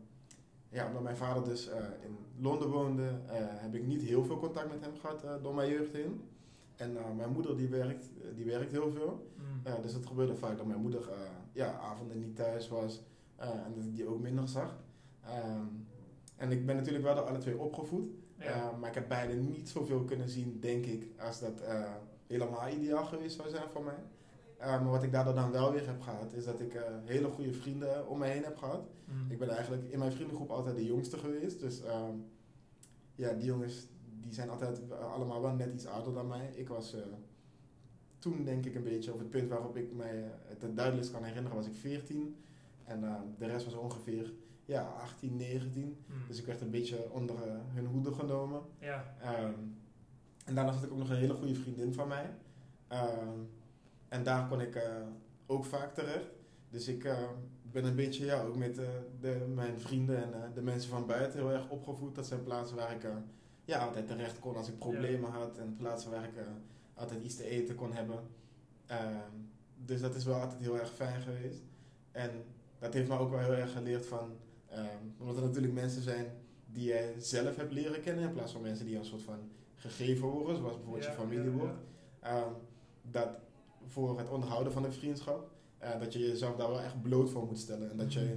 ja, 0.73 0.87
omdat 0.87 1.03
mijn 1.03 1.17
vader 1.17 1.45
dus 1.45 1.69
in 2.03 2.17
Londen 2.39 2.71
woonde, 2.71 3.11
heb 3.35 3.75
ik 3.75 3.87
niet 3.87 4.03
heel 4.03 4.25
veel 4.25 4.39
contact 4.39 4.69
met 4.69 4.81
hem 4.81 4.97
gehad 5.01 5.43
door 5.43 5.55
mijn 5.55 5.71
jeugd 5.71 5.93
heen. 5.93 6.21
En 6.77 6.97
mijn 7.17 7.33
moeder 7.33 7.57
die 7.57 7.69
werkt, 7.69 8.11
die 8.35 8.45
werkt 8.45 8.71
heel 8.71 8.91
veel. 8.91 9.31
Mm. 9.37 9.83
dus 9.83 9.93
het 9.93 10.07
gebeurde 10.07 10.35
vaak 10.35 10.57
dat 10.57 10.67
mijn 10.67 10.81
moeder 10.81 11.09
ja, 11.53 11.79
avonden 11.79 12.19
niet 12.19 12.37
thuis 12.37 12.69
was 12.69 13.03
en 13.37 13.73
dat 13.75 13.85
ik 13.85 13.95
die 13.95 14.07
ook 14.07 14.21
minder 14.21 14.49
zag. 14.49 14.77
Um, 15.27 15.87
en 16.37 16.51
ik 16.51 16.67
ben 16.67 16.77
natuurlijk 16.77 17.05
wel 17.05 17.15
door 17.15 17.25
alle 17.25 17.39
twee 17.39 17.59
opgevoed. 17.59 18.07
Maar 18.81 18.89
ik 18.89 18.95
heb 18.95 19.09
beide 19.09 19.35
niet 19.35 19.69
zoveel 19.69 20.05
kunnen 20.05 20.29
zien, 20.29 20.61
denk 20.61 20.87
ik, 20.87 21.07
als 21.21 21.41
dat 21.41 21.63
helemaal 22.27 22.69
ideaal 22.69 23.05
geweest 23.05 23.37
zou 23.37 23.49
zijn 23.49 23.71
voor 23.71 23.85
mij. 23.85 23.99
Maar 24.67 24.91
wat 24.91 25.03
ik 25.03 25.13
daardoor 25.13 25.35
dan 25.35 25.51
wel 25.51 25.73
weer 25.73 25.87
heb 25.87 26.01
gehad, 26.01 26.33
is 26.33 26.45
dat 26.45 26.61
ik 26.61 26.81
hele 27.05 27.29
goede 27.29 27.53
vrienden 27.53 28.09
om 28.09 28.19
me 28.19 28.27
heen 28.27 28.45
heb 28.45 28.57
gehad. 28.57 28.91
Mm. 29.05 29.31
Ik 29.31 29.39
ben 29.39 29.49
eigenlijk 29.49 29.91
in 29.91 29.99
mijn 29.99 30.13
vriendengroep 30.13 30.51
altijd 30.51 30.77
de 30.77 30.85
jongste 30.85 31.19
geweest. 31.19 31.61
Dus 31.61 31.83
ehm, 31.83 32.15
ja, 33.15 33.33
die 33.33 33.45
jongens 33.45 33.87
die 34.21 34.33
zijn 34.33 34.51
altijd 34.51 34.93
allemaal 34.93 35.43
wel 35.43 35.53
net 35.53 35.73
iets 35.73 35.87
ouder 35.87 36.15
dan 36.15 36.27
mij. 36.27 36.51
Ik 36.55 36.69
was 36.69 36.97
toen 38.23 38.45
denk 38.45 38.65
ik 38.67 38.75
een 38.75 38.83
beetje 38.83 39.13
op 39.13 39.19
het 39.19 39.31
punt 39.31 39.49
waarop 39.49 39.77
ik 39.77 39.93
mij 39.93 40.31
het 40.45 40.63
het 40.63 40.77
duidelijkst 40.77 41.13
kan 41.13 41.25
herinneren, 41.25 41.57
was 41.57 41.67
ik 41.67 41.75
14. 41.75 42.37
En 42.85 43.03
uh, 43.03 43.15
de 43.39 43.47
rest 43.47 43.65
was 43.65 43.75
ongeveer 43.75 44.33
ja, 44.65 44.83
18, 44.83 45.37
19. 45.37 45.83
Mm. 45.83 46.15
Dus 46.29 46.39
ik 46.39 46.47
werd 46.47 46.61
een 46.61 46.71
beetje 46.71 47.11
onder 47.11 47.37
uh, 47.37 47.53
hun 47.67 47.87
hoede 47.87 48.13
genomen. 48.13 48.61
Ja. 48.79 49.15
Um, 49.43 49.77
en 50.45 50.55
daarna 50.55 50.73
had 50.73 50.85
ik 50.85 50.93
ook 50.93 50.99
nog 50.99 51.11
een 51.11 51.17
hele 51.17 51.35
goede 51.35 51.55
vriendin 51.55 51.95
van 51.95 52.09
mij. 52.09 52.31
Um, 52.93 53.49
en 54.13 54.23
daar 54.23 54.49
kon 54.49 54.61
ik 54.61 54.77
uh, 54.77 54.83
ook 55.47 55.65
vaak 55.65 55.95
terecht. 55.95 56.29
Dus 56.69 56.89
ik 56.89 57.09
ben 57.63 57.85
een 57.85 57.97
beetje 57.97 58.25
ja, 58.25 58.43
ook 58.43 58.57
met 58.57 58.75
de, 59.21 59.47
mijn 59.55 59.81
vrienden 59.81 60.23
en 60.23 60.53
de 60.55 60.63
mensen 60.63 60.91
van 60.91 61.07
buiten 61.07 61.39
heel 61.39 61.51
erg 61.51 61.69
opgevoed. 61.69 62.15
Dat 62.15 62.27
zijn 62.27 62.43
plaatsen 62.43 62.77
waar 62.77 62.93
ik 62.93 63.07
ja, 63.65 63.79
altijd 63.79 64.07
terecht 64.07 64.39
kon 64.39 64.57
als 64.57 64.69
ik 64.69 64.79
problemen 64.79 65.31
ja. 65.31 65.39
had. 65.39 65.59
En 65.59 65.77
plaatsen 65.77 66.11
waar 66.11 66.25
ik 66.25 66.35
altijd 66.95 67.23
iets 67.23 67.37
te 67.37 67.45
eten 67.45 67.75
kon 67.75 67.93
hebben. 67.93 68.19
Ehm, 68.87 69.31
dus 69.77 70.01
dat 70.01 70.15
is 70.15 70.25
wel 70.25 70.41
altijd 70.41 70.61
heel 70.61 70.79
erg 70.79 70.93
fijn 70.93 71.21
geweest. 71.21 71.63
En 72.11 72.31
dat 72.79 72.95
heeft 72.95 73.09
me 73.09 73.19
ook 73.19 73.31
wel 73.31 73.39
heel 73.39 73.55
erg 73.55 73.73
geleerd 73.73 74.07
van, 74.07 74.31
um, 74.73 75.15
omdat 75.19 75.37
er 75.37 75.43
natuurlijk 75.43 75.73
mensen 75.73 76.03
zijn 76.03 76.27
die 76.67 76.85
jij 76.85 77.15
zelf 77.19 77.57
hebt 77.57 77.73
leren 77.73 78.01
kennen, 78.01 78.25
in 78.25 78.33
plaats 78.33 78.53
van 78.53 78.63
mensen 78.63 78.87
die 78.87 78.97
een 78.97 79.05
soort 79.05 79.23
van 79.23 79.51
gegeven 79.75 80.29
worden, 80.29 80.57
zoals 80.57 80.75
bijvoorbeeld 80.75 81.05
ja, 81.05 81.11
je 81.11 81.17
familie 81.17 81.51
ja, 81.51 81.57
wordt. 81.57 81.79
Um, 82.25 82.55
dat 83.03 83.29
voor 83.87 84.19
het 84.19 84.29
onderhouden 84.29 84.73
van 84.73 84.85
een 84.85 84.93
vriendschap, 84.93 85.51
uh, 85.83 86.01
dat 86.01 86.13
je 86.13 86.19
jezelf 86.19 86.57
daar 86.57 86.69
wel 86.69 86.81
echt 86.81 87.03
bloot 87.03 87.31
voor 87.31 87.47
moet 87.47 87.59
stellen. 87.59 87.91
En 87.91 87.97
dat 87.97 88.13
je 88.13 88.21
Mhm. 88.21 88.33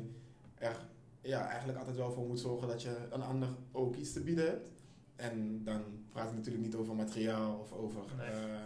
er 0.58 0.78
ja, 1.22 1.48
eigenlijk 1.48 1.78
altijd 1.78 1.98
wel 1.98 2.12
voor 2.12 2.28
moet 2.28 2.40
zorgen 2.40 2.68
dat 2.68 2.82
je 2.82 2.98
een 3.12 3.22
ander 3.22 3.50
ook 3.72 3.96
iets 3.96 4.14
te 4.14 4.22
bieden 4.22 4.46
hebt. 4.46 4.70
En 5.16 5.64
dan 5.64 5.82
praat 6.12 6.30
ik 6.30 6.36
natuurlijk 6.36 6.66
niet 6.66 6.76
over 6.76 6.96
materiaal 6.96 7.60
of 7.60 7.72
over 7.72 8.02
Nee. 8.18 8.28
uh, 8.30 8.60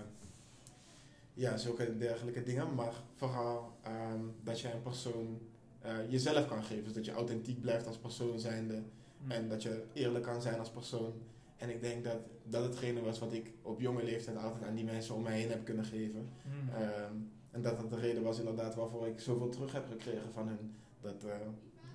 ja, 1.33 1.57
zulke 1.57 1.97
dergelijke 1.97 2.43
dingen, 2.43 2.75
maar 2.75 2.93
vooral 3.15 3.71
um, 4.11 4.33
dat 4.43 4.59
je 4.59 4.71
een 4.71 4.81
persoon 4.81 5.39
uh, 5.85 5.91
jezelf 6.11 6.47
kan 6.47 6.63
geven. 6.63 6.83
Dus 6.83 6.93
dat 6.93 7.05
je 7.05 7.11
authentiek 7.11 7.61
blijft 7.61 7.87
als 7.87 7.97
persoon 7.97 8.39
zijnde 8.39 8.81
Mm. 9.23 9.31
en 9.31 9.49
dat 9.49 9.63
je 9.63 9.83
eerlijk 9.93 10.23
kan 10.23 10.41
zijn 10.41 10.59
als 10.59 10.69
persoon. 10.69 11.13
En 11.59 11.69
ik 11.69 11.81
denk 11.81 12.03
dat 12.03 12.19
dat 12.43 12.63
hetgene 12.63 13.01
was 13.01 13.19
wat 13.19 13.33
ik 13.33 13.51
op 13.61 13.81
jonge 13.81 14.03
leeftijd 14.03 14.37
altijd 14.37 14.63
aan 14.63 14.75
die 14.75 14.85
mensen 14.85 15.15
om 15.15 15.23
mij 15.23 15.39
heen 15.39 15.49
heb 15.49 15.65
kunnen 15.65 15.85
geven. 15.85 16.29
Mm. 16.45 16.81
Um, 16.81 17.31
en 17.51 17.61
dat 17.61 17.77
dat 17.77 17.89
de 17.89 17.99
reden 17.99 18.23
was 18.23 18.39
inderdaad 18.39 18.75
waarvoor 18.75 19.07
ik 19.07 19.19
zoveel 19.19 19.49
terug 19.49 19.71
heb 19.71 19.87
gekregen 19.87 20.31
van 20.31 20.47
hun. 20.47 20.75
Dat, 21.01 21.23
uh, 21.25 21.31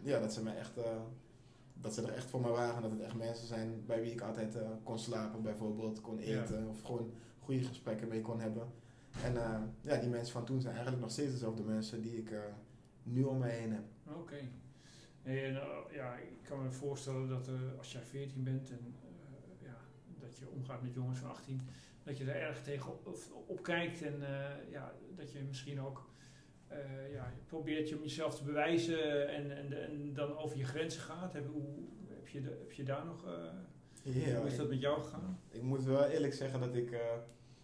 ja, 0.03 0.21
dat 0.21 0.33
ze 0.33 0.43
mij 0.43 0.57
echt, 0.57 0.79
uh, 0.79 0.85
dat 1.75 1.95
ze 1.95 2.03
er 2.03 2.13
echt 2.13 2.31
voor 2.31 2.41
me 2.41 2.49
waren. 2.49 2.83
Dat 2.83 2.91
het 2.91 3.01
echt 3.01 3.15
mensen 3.15 3.47
zijn 3.47 3.83
bij 3.87 4.01
wie 4.01 4.13
ik 4.13 4.21
altijd 4.21 4.57
uh, 4.57 4.63
kon 4.83 4.99
slapen 4.99 5.43
bijvoorbeeld, 5.43 6.01
kon 6.01 6.19
eten 6.19 6.61
Ja. 6.61 6.69
of 6.69 6.83
gewoon 6.83 7.13
goede 7.39 7.63
gesprekken 7.63 8.09
mee 8.09 8.21
kon 8.21 8.41
hebben. 8.41 8.69
En 9.23 9.35
ja, 9.81 9.97
die 9.97 10.09
mensen 10.09 10.33
van 10.33 10.45
toen 10.45 10.61
zijn 10.61 10.73
eigenlijk 10.75 11.03
nog 11.03 11.13
steeds 11.13 11.33
dezelfde 11.33 11.63
mensen 11.63 12.03
die 12.03 12.17
ik 12.17 12.33
nu 13.03 13.23
om 13.23 13.39
mij 13.39 13.51
heen 13.51 13.73
heb. 13.73 13.85
Oké. 14.09 14.19
Okay. 14.19 14.51
En 15.23 15.53
ja, 15.91 16.17
ik 16.17 16.39
kan 16.43 16.63
me 16.63 16.71
voorstellen 16.71 17.29
dat 17.29 17.49
als 17.79 17.93
jij 17.93 18.03
14 18.03 18.43
bent 18.43 18.71
en 18.71 18.95
dat 20.39 20.49
je 20.49 20.55
omgaat 20.55 20.83
met 20.83 20.95
jongens 20.95 21.19
van 21.19 21.31
18, 21.31 21.61
dat 22.03 22.19
je 22.19 22.25
daar 22.25 22.35
erg 22.35 22.63
tegen 22.63 22.91
op, 22.91 23.19
op 23.47 23.63
kijkt 23.63 24.03
en 24.03 24.21
uh, 24.21 24.71
ja, 24.71 24.93
dat 25.17 25.33
je 25.33 25.43
misschien 25.43 25.81
ook 25.81 26.11
uh, 26.73 27.13
ja, 27.13 27.33
probeert 27.47 27.89
je 27.89 27.97
om 27.97 28.03
jezelf 28.03 28.37
te 28.37 28.45
bewijzen 28.45 29.29
en, 29.29 29.57
en, 29.57 29.83
en 29.83 30.15
dan 30.15 30.37
over 30.37 30.59
je 30.59 30.65
grenzen 30.65 31.01
gaat. 31.01 31.33
Heb, 31.33 31.47
hoe, 31.47 31.63
heb, 32.09 32.29
je, 32.29 32.41
heb 32.41 32.73
je 32.73 32.83
daar 32.83 33.05
nog. 33.05 33.25
Ja, 34.03 34.37
hoe 34.37 34.47
is 34.47 34.57
dat 34.57 34.69
met 34.69 34.81
jou 34.81 35.03
gegaan? 35.03 35.39
Ik, 35.51 35.63
moet 35.63 35.85
wel 35.85 36.05
eerlijk 36.05 36.35
zeggen 36.35 36.61
dat 36.61 36.75
ik 36.75 36.99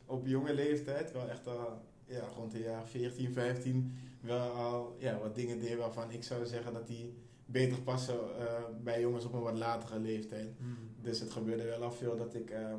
op 0.06 0.26
jonge 0.26 0.54
leeftijd 0.54 1.12
wel 1.12 1.28
echt 1.28 1.46
al 1.46 1.82
ja, 2.06 2.26
rond 2.26 2.52
de 2.52 2.58
jaar 2.58 2.86
14, 2.86 3.32
15 3.32 3.98
wel 4.20 4.50
al 4.50 4.96
ja, 4.98 5.18
wat 5.18 5.34
dingen 5.34 5.58
deed 5.58 5.76
waarvan 5.76 6.10
ik 6.10 6.22
zou 6.22 6.46
zeggen 6.46 6.72
dat 6.72 6.86
die 6.86 7.14
beter 7.46 7.80
passen 7.80 8.14
uh, 8.14 8.52
bij 8.82 9.00
jongens 9.00 9.24
op 9.24 9.32
een 9.32 9.40
wat 9.40 9.58
latere 9.58 9.98
leeftijd. 9.98 10.60
Mm. 10.60 10.76
Dus 11.02 11.20
het 11.20 11.30
gebeurde 11.30 11.64
wel 11.64 11.82
al 11.82 11.92
veel 11.92 12.16
dat 12.16 12.34
ik 12.34 12.50
uh, 12.50 12.74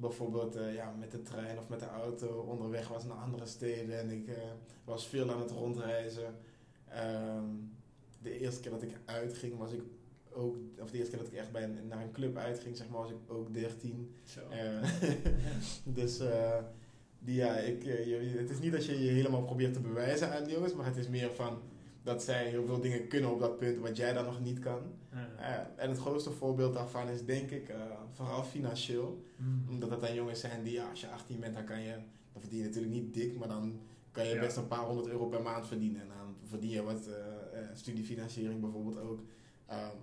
bijvoorbeeld 0.00 0.56
uh, 0.56 0.74
ja, 0.74 0.94
met 0.98 1.10
de 1.10 1.22
trein 1.22 1.58
of 1.58 1.68
met 1.68 1.80
de 1.80 1.88
auto 1.88 2.26
onderweg 2.26 2.88
was 2.88 3.04
naar 3.04 3.16
andere 3.16 3.46
steden 3.46 3.98
en 3.98 4.10
ik 4.10 4.28
was 4.84 5.06
veel 5.06 5.30
aan 5.30 5.40
het 5.40 5.50
rondreizen. 5.50 6.34
Um, 7.36 7.72
de 8.22 8.38
eerste 8.38 8.60
keer 8.60 8.70
dat 8.70 8.82
ik 8.82 8.98
uitging 9.04 9.58
was 9.58 9.72
ik 9.72 9.82
ook, 10.32 10.56
of 10.80 10.90
de 10.90 10.98
eerste 10.98 11.10
keer 11.10 11.24
dat 11.24 11.32
ik 11.32 11.38
echt 11.38 11.52
bij 11.52 11.62
een, 11.62 11.86
naar 11.88 12.02
een 12.02 12.12
club 12.12 12.36
uitging, 12.36 12.76
zeg 12.76 12.88
maar, 12.88 13.00
was 13.00 13.10
ik 13.10 13.16
ook 13.26 13.54
13. 13.54 14.14
dus 15.98 16.20
die, 17.18 17.34
ja, 17.34 17.56
ik, 17.56 17.82
je, 17.82 18.34
het 18.38 18.50
is 18.50 18.58
niet 18.58 18.72
dat 18.72 18.84
je 18.84 19.04
je 19.04 19.10
helemaal 19.10 19.42
probeert 19.42 19.72
te 19.72 19.80
bewijzen 19.80 20.30
aan 20.32 20.48
jongens, 20.48 20.74
maar 20.74 20.86
het 20.86 20.96
is 20.96 21.08
meer 21.08 21.30
van 21.30 21.58
dat 22.04 22.22
zij 22.22 22.48
heel 22.48 22.64
veel 22.64 22.80
dingen 22.80 23.08
kunnen 23.08 23.30
op 23.32 23.40
dat 23.40 23.58
punt 23.58 23.78
wat 23.78 23.96
jij 23.96 24.12
dan 24.12 24.24
nog 24.24 24.40
niet 24.40 24.58
kan. 24.58 24.80
Ja. 25.12 25.28
Uh, 25.38 25.82
en 25.84 25.88
het 25.88 25.98
grootste 25.98 26.30
voorbeeld 26.30 26.74
daarvan 26.74 27.08
is 27.08 27.24
denk 27.24 27.50
ik 27.50 27.68
uh, 27.68 27.76
vooral 28.12 28.42
financieel. 28.44 29.22
Mm. 29.36 29.64
Omdat 29.68 29.90
dat 29.90 30.00
dan 30.00 30.14
jongens 30.14 30.40
zijn 30.40 30.62
die, 30.62 30.72
ja, 30.72 30.90
als 30.90 31.00
je 31.00 31.08
18 31.08 31.40
bent, 31.40 31.54
dan 31.54 31.64
kan 31.64 31.80
je, 31.80 31.92
dan 32.32 32.40
verdien 32.40 32.58
je 32.58 32.64
natuurlijk 32.64 32.92
niet 32.92 33.14
dik, 33.14 33.38
maar 33.38 33.48
dan 33.48 33.80
kan 34.12 34.26
je 34.26 34.34
Ja. 34.34 34.40
best 34.40 34.56
een 34.56 34.68
paar 34.68 34.84
honderd 34.84 35.08
euro 35.08 35.26
per 35.26 35.42
maand 35.42 35.66
verdienen. 35.66 36.00
En 36.00 36.08
dan 36.08 36.34
verdien 36.48 36.70
je 36.70 36.82
wat 36.82 37.08
uh, 37.08 37.60
studiefinanciering 37.74 38.60
bijvoorbeeld 38.60 38.98
ook. 39.00 39.20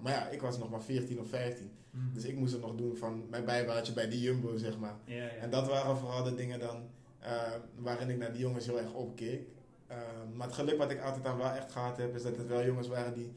maar 0.01 0.13
ja, 0.13 0.27
ik 0.29 0.41
was 0.41 0.57
nog 0.57 0.69
maar 0.69 0.81
14 0.83 1.19
of 1.19 1.27
15. 1.27 1.71
Mm. 1.91 2.13
Dus 2.13 2.23
ik 2.25 2.35
moest 2.35 2.51
het 2.53 2.61
nog 2.61 2.75
doen 2.75 2.97
van 2.97 3.23
mijn 3.29 3.45
bijbaantje 3.45 3.93
bij 3.93 4.09
die 4.09 4.21
Jumbo, 4.21 4.57
zeg 4.57 4.77
maar. 4.77 4.95
Ja. 5.05 5.27
En 5.27 5.49
dat 5.49 5.67
waren 5.67 5.97
vooral 5.97 6.23
de 6.23 6.35
dingen 6.35 6.59
dan 6.59 6.83
waarin 7.75 8.09
ik 8.09 8.17
naar 8.17 8.31
die 8.31 8.41
jongens 8.41 8.65
heel 8.65 8.79
erg 8.79 8.93
opkeek. 8.93 9.47
Uh, 9.91 9.97
maar 10.37 10.47
het 10.47 10.55
geluk 10.55 10.77
wat 10.77 10.91
ik 10.91 11.01
altijd 11.01 11.23
dan 11.23 11.37
wel 11.37 11.51
echt 11.51 11.71
gehad 11.71 11.97
heb, 11.97 12.15
is 12.15 12.23
dat 12.23 12.37
het 12.37 12.47
wel 12.47 12.65
jongens 12.65 12.87
waren 12.87 13.13
die 13.13 13.31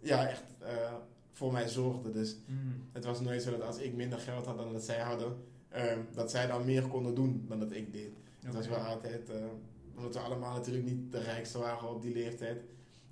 ja, 0.00 0.28
echt 0.28 0.42
uh, 0.62 0.68
voor 1.32 1.52
mij 1.52 1.68
zorgden. 1.68 2.12
Dus 2.12 2.36
mm. 2.46 2.88
het 2.92 3.04
was 3.04 3.20
nooit 3.20 3.42
zo 3.42 3.50
dat 3.50 3.62
als 3.62 3.78
ik 3.78 3.94
minder 3.94 4.18
geld 4.18 4.46
had 4.46 4.56
dan 4.56 4.72
dat 4.72 4.82
zij 4.82 4.98
hadden, 4.98 5.36
uh, 5.74 5.92
dat 6.14 6.30
zij 6.30 6.46
dan 6.46 6.64
meer 6.64 6.82
konden 6.82 7.14
doen 7.14 7.44
dan 7.48 7.58
dat 7.58 7.72
ik 7.72 7.92
deed. 7.92 8.08
Okay. 8.08 8.44
Het 8.44 8.54
was 8.54 8.68
wel 8.68 8.78
altijd, 8.78 9.30
omdat 9.96 10.14
we 10.14 10.20
allemaal 10.20 10.52
natuurlijk 10.54 10.84
niet 10.84 11.12
de 11.12 11.20
rijkste 11.20 11.58
waren 11.58 11.88
op 11.88 12.02
die 12.02 12.12
leeftijd, 12.12 12.62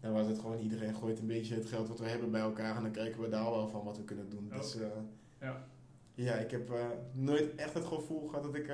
dan 0.01 0.13
was 0.13 0.27
het 0.27 0.39
gewoon 0.39 0.59
iedereen 0.59 0.95
gooit 0.95 1.19
een 1.19 1.27
beetje 1.27 1.55
het 1.55 1.67
geld 1.67 1.89
wat 1.89 1.99
we 1.99 2.09
hebben 2.09 2.31
bij 2.31 2.41
elkaar 2.41 2.77
en 2.77 2.83
dan 2.83 2.93
kijken 2.93 3.21
we 3.21 3.29
daar 3.29 3.51
wel 3.51 3.69
van 3.69 3.85
wat 3.85 3.97
we 3.97 4.05
kunnen 4.05 4.31
doen. 4.31 4.47
Okay. 4.47 4.59
Dus 4.59 4.77
ja. 5.41 5.67
ja, 6.15 6.35
ik 6.35 6.51
heb 6.51 6.71
nooit 7.13 7.55
echt 7.55 7.75
het 7.75 7.85
gevoel 7.85 8.29
gehad 8.29 8.45
dat 8.45 8.55
ik 8.55 8.73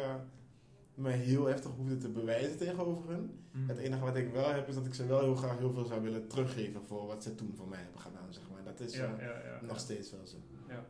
me 0.97 1.11
heel 1.11 1.47
heftig 1.47 1.71
hoefde 1.71 1.97
te 1.97 2.09
bewijzen 2.09 2.57
tegenover 2.57 3.09
hun. 3.11 3.31
Mm. 3.53 3.69
Het 3.69 3.79
enige 3.79 4.05
wat 4.05 4.17
ik 4.17 4.33
wel 4.33 4.53
heb 4.53 4.69
is 4.69 4.75
dat 4.75 4.87
ik 4.87 4.95
ze 4.95 5.07
wel 5.07 5.21
heel 5.21 5.35
graag 5.35 5.59
heel 5.59 5.73
veel 5.73 5.85
zou 5.85 6.03
willen 6.03 6.29
teruggeven 6.29 6.83
voor 6.83 7.07
wat 7.07 7.23
ze 7.23 7.35
toen 7.35 7.55
voor 7.57 7.69
mij 7.69 7.79
hebben 7.79 8.01
gedaan, 8.01 8.33
zeg 8.33 8.43
maar. 8.51 8.65
Dat 8.65 8.81
is 8.81 8.97
ja, 8.97 9.15
uh, 9.15 9.21
ja, 9.21 9.45
ja, 9.45 9.61
nog 9.63 9.79
steeds 9.79 10.11
wel 10.11 10.27
zo. 10.27 10.37
Ja. 10.69 10.87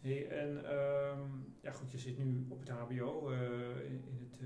Hey, 0.00 0.28
en 0.28 0.48
um, 0.48 1.54
ja 1.60 1.72
goed, 1.72 1.90
je 1.90 1.98
zit 1.98 2.18
nu 2.18 2.46
op 2.48 2.60
het 2.60 2.68
HBO, 2.68 3.30
uh, 3.30 3.40
in, 3.84 4.04
in 4.06 4.30
het, 4.30 4.40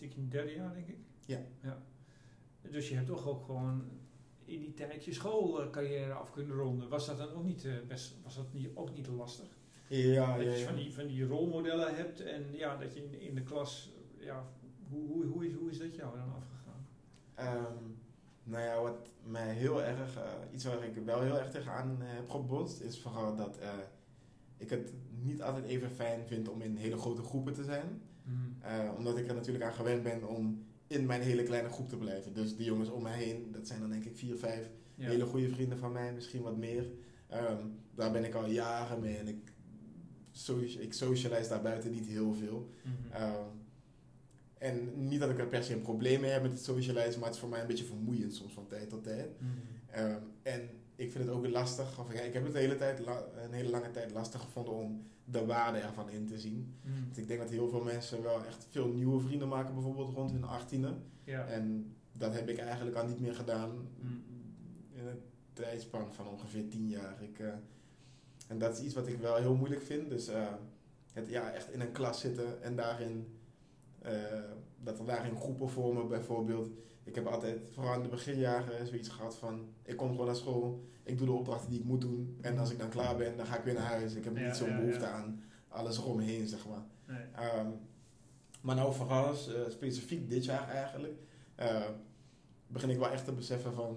uh, 0.00 0.16
in 0.16 0.28
derde 0.28 0.54
jaar 0.54 0.74
denk 0.74 0.88
ik? 0.88 0.98
Ja. 1.26 1.40
ja. 1.62 1.82
Dus 2.70 2.88
je 2.88 2.94
hebt 2.94 3.06
toch 3.06 3.28
ook 3.28 3.44
gewoon 3.44 3.84
in 4.44 4.60
die 4.60 4.74
tijd 4.74 5.04
je 5.04 5.12
schoolcarrière 5.12 6.12
af 6.12 6.30
kunnen 6.30 6.56
ronden. 6.56 6.88
Was 6.88 7.06
dat 7.06 7.18
dan 7.18 7.32
ook 7.32 7.44
niet, 7.44 7.68
best, 7.86 8.14
was 8.22 8.36
dat 8.36 8.52
niet, 8.52 8.68
ook 8.74 8.94
niet 8.94 9.06
lastig? 9.06 9.48
Ja, 9.88 10.36
dat 10.36 10.44
ja, 10.44 10.52
je 10.52 10.58
ja. 10.58 10.66
Van, 10.66 10.76
die, 10.76 10.94
van 10.94 11.06
die 11.06 11.26
rolmodellen 11.26 11.96
hebt 11.96 12.20
en 12.20 12.44
ja, 12.52 12.76
dat 12.76 12.94
je 12.94 13.02
in, 13.02 13.20
in 13.20 13.34
de 13.34 13.42
klas, 13.42 13.92
ja, 14.18 14.46
hoe, 14.88 15.06
hoe, 15.06 15.24
hoe, 15.24 15.46
is, 15.46 15.52
hoe 15.54 15.70
is 15.70 15.78
dat 15.78 15.94
jou 15.94 16.16
dan 16.18 16.32
afgegaan? 16.34 17.66
Um, 17.66 17.98
nou 18.44 18.64
ja, 18.64 18.82
wat 18.82 19.08
mij 19.22 19.52
heel 19.52 19.82
erg, 19.82 20.16
uh, 20.16 20.22
iets 20.52 20.64
waar 20.64 20.84
ik 20.84 21.04
wel 21.04 21.20
heel 21.20 21.38
erg 21.38 21.50
tegenaan 21.50 21.96
uh, 22.00 22.06
heb 22.08 22.30
gebotst, 22.30 22.80
is 22.80 23.00
vooral 23.00 23.36
dat 23.36 23.58
uh, 23.60 23.68
ik 24.56 24.70
het 24.70 24.92
niet 25.22 25.42
altijd 25.42 25.64
even 25.64 25.90
fijn 25.90 26.26
vind 26.26 26.48
om 26.48 26.60
in 26.60 26.76
hele 26.76 26.96
grote 26.96 27.22
groepen 27.22 27.54
te 27.54 27.64
zijn. 27.64 28.00
Mm. 28.22 28.56
omdat 28.96 29.18
ik 29.18 29.28
er 29.28 29.34
natuurlijk 29.34 29.64
aan 29.64 29.72
gewend 29.72 30.02
ben 30.02 30.28
om 30.28 30.64
in 30.86 31.06
mijn 31.06 31.20
hele 31.20 31.42
kleine 31.42 31.68
groep 31.68 31.88
te 31.88 31.96
blijven. 31.96 32.34
Dus 32.34 32.56
die 32.56 32.66
jongens 32.66 32.88
om 32.88 33.02
mij 33.02 33.18
heen, 33.18 33.52
dat 33.52 33.66
zijn 33.66 33.80
dan 33.80 33.90
denk 33.90 34.04
ik 34.04 34.16
vier, 34.16 34.36
vijf 34.36 34.70
ja. 34.94 35.08
hele 35.08 35.24
goede 35.24 35.48
vrienden 35.48 35.78
van 35.78 35.92
mij, 35.92 36.12
misschien 36.12 36.42
wat 36.42 36.56
meer. 36.56 36.86
Um, 37.32 37.78
daar 37.94 38.12
ben 38.12 38.24
ik 38.24 38.34
al 38.34 38.46
jaren 38.46 39.00
mee 39.00 39.16
en 39.16 39.28
ik, 39.28 39.52
so 40.36 40.58
ik 40.58 40.92
socialize 40.92 41.48
daar 41.48 41.62
buiten 41.62 41.90
niet 41.90 42.06
heel 42.06 42.34
veel. 42.34 42.70
Mm 42.84 42.92
-hmm. 43.10 43.22
um, 43.22 43.64
en 44.58 45.08
niet 45.08 45.20
dat 45.20 45.30
ik 45.30 45.38
er 45.38 45.46
per 45.46 45.64
se 45.64 45.72
een 45.72 45.82
probleem 45.82 46.20
mee 46.20 46.30
heb 46.30 46.42
met 46.42 46.50
het 46.50 46.64
socializen, 46.64 47.18
maar 47.18 47.28
het 47.28 47.34
is 47.34 47.40
voor 47.40 47.50
mij 47.50 47.60
een 47.60 47.66
beetje 47.66 47.84
vermoeiend 47.84 48.34
soms 48.34 48.52
van 48.52 48.66
tijd 48.66 48.88
tot 48.88 49.02
tijd. 49.02 49.40
Mm 49.40 49.48
-hmm. 49.48 50.04
um, 50.04 50.22
en 50.42 50.60
ik 50.96 51.12
vind 51.12 51.24
het 51.24 51.32
ook 51.32 51.46
lastig 51.46 52.00
of 52.00 52.12
ja, 52.12 52.20
ik 52.20 52.32
heb 52.32 52.44
het 52.44 52.52
de 52.52 52.58
hele 52.58 52.76
tijd, 52.76 52.98
een 53.44 53.52
hele 53.52 53.70
lange 53.70 53.90
tijd 53.90 54.12
lastig 54.12 54.40
gevonden 54.40 54.74
om 54.74 55.06
de 55.24 55.44
waarde 55.44 55.78
ervan 55.78 56.10
in 56.10 56.26
te 56.26 56.38
zien. 56.38 56.74
Mm. 56.82 56.92
Want 57.04 57.16
ik 57.16 57.28
denk 57.28 57.40
dat 57.40 57.50
heel 57.50 57.68
veel 57.68 57.82
mensen 57.82 58.22
wel 58.22 58.44
echt 58.44 58.66
veel 58.70 58.88
nieuwe 58.88 59.20
vrienden 59.20 59.48
maken, 59.48 59.74
bijvoorbeeld 59.74 60.14
rond 60.14 60.30
hun 60.30 60.44
achttiende. 60.44 60.94
Ja. 61.24 61.46
En 61.46 61.94
dat 62.12 62.34
heb 62.34 62.48
ik 62.48 62.58
eigenlijk 62.58 62.96
al 62.96 63.06
niet 63.06 63.20
meer 63.20 63.34
gedaan 63.34 63.70
Mm. 64.00 64.22
in 64.92 65.06
een 65.06 65.20
tijdspan 65.52 66.14
van 66.14 66.28
ongeveer 66.28 66.68
tien 66.68 66.88
jaar. 66.88 67.22
Ik, 67.22 67.38
eh, 67.38 67.48
en 68.46 68.58
dat 68.58 68.78
is 68.78 68.84
iets 68.84 68.94
wat 68.94 69.06
ik 69.06 69.18
wel 69.18 69.36
heel 69.36 69.54
moeilijk 69.54 69.82
vind. 69.82 70.08
Dus 70.10 70.28
eh, 70.28 70.46
het 71.12 71.28
ja, 71.28 71.50
echt 71.52 71.72
in 71.72 71.80
een 71.80 71.92
klas 71.92 72.20
zitten 72.20 72.62
en 72.62 72.76
daarin, 72.76 73.38
eh, 73.98 74.12
dat 74.80 74.98
er 74.98 75.04
daarin 75.06 75.36
groepen 75.36 75.68
vormen 75.68 76.08
bijvoorbeeld. 76.08 76.68
Ik 77.04 77.14
heb 77.14 77.26
altijd, 77.26 77.70
vooral 77.72 77.94
in 77.94 78.02
de 78.02 78.08
beginjaren, 78.08 78.86
zoiets 78.86 79.08
gehad 79.08 79.36
van, 79.36 79.68
ik 79.82 79.96
kom 79.96 80.10
gewoon 80.10 80.26
naar 80.26 80.36
school, 80.36 80.84
ik 81.02 81.18
doe 81.18 81.26
de 81.26 81.32
opdrachten 81.32 81.70
die 81.70 81.78
ik 81.78 81.84
moet 81.84 82.00
doen. 82.00 82.38
En 82.40 82.58
als 82.58 82.70
ik 82.70 82.78
dan 82.78 82.88
klaar 82.88 83.16
ben, 83.16 83.36
dan 83.36 83.46
ga 83.46 83.58
ik 83.58 83.64
weer 83.64 83.74
naar 83.74 83.82
huis. 83.82 84.14
Ik 84.14 84.24
heb 84.24 84.36
Ja, 84.36 84.46
niet 84.46 84.56
zo'n 84.56 84.68
ja, 84.68 84.76
behoefte 84.76 85.04
ja. 85.04 85.10
aan 85.10 85.42
alles 85.68 85.98
eromheen, 85.98 86.46
zeg 86.46 86.66
maar. 86.68 86.82
Nee. 87.06 87.24
Ehm, 87.34 87.66
maar 88.60 88.74
nou 88.76 88.94
vooral 88.94 89.28
eh, 89.30 89.34
specifiek 89.68 90.30
dit 90.30 90.44
jaar 90.44 90.68
eigenlijk, 90.68 91.18
begin 92.66 92.90
ik 92.90 92.98
wel 92.98 93.10
echt 93.10 93.24
te 93.24 93.32
beseffen 93.32 93.72
van 93.72 93.96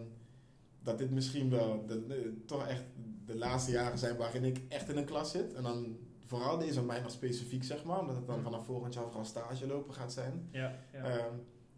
dat 0.84 0.98
dit 0.98 1.12
misschien 1.12 1.50
wel 1.50 1.86
de- 1.86 2.41
toch 2.46 2.68
echt 2.68 2.84
de 3.29 3.38
laatste 3.38 3.71
jaren 3.71 3.98
zijn 3.98 4.17
waarin 4.17 4.43
ik 4.43 4.62
echt 4.67 4.89
in 4.89 4.98
een 4.98 5.05
klas 5.05 5.31
zit. 5.31 5.53
En 5.53 5.63
dan 5.63 5.98
vooral 6.25 6.57
deze 6.57 6.83
mij 6.83 7.01
nog 7.01 7.12
specifiek 7.12 7.63
zeg 7.63 7.83
maar, 7.83 8.00
omdat 8.00 8.15
het 8.15 8.27
dan 8.27 8.38
Mm. 8.38 8.43
vanaf 8.43 8.65
volgend 8.65 8.93
jaar 8.93 9.03
vooral 9.03 9.25
stage 9.25 9.67
lopen 9.67 9.93
gaat 9.93 10.13
zijn. 10.13 10.48
Ja, 10.51 10.75
ja. 10.93 11.03
Ehm, 11.03 11.33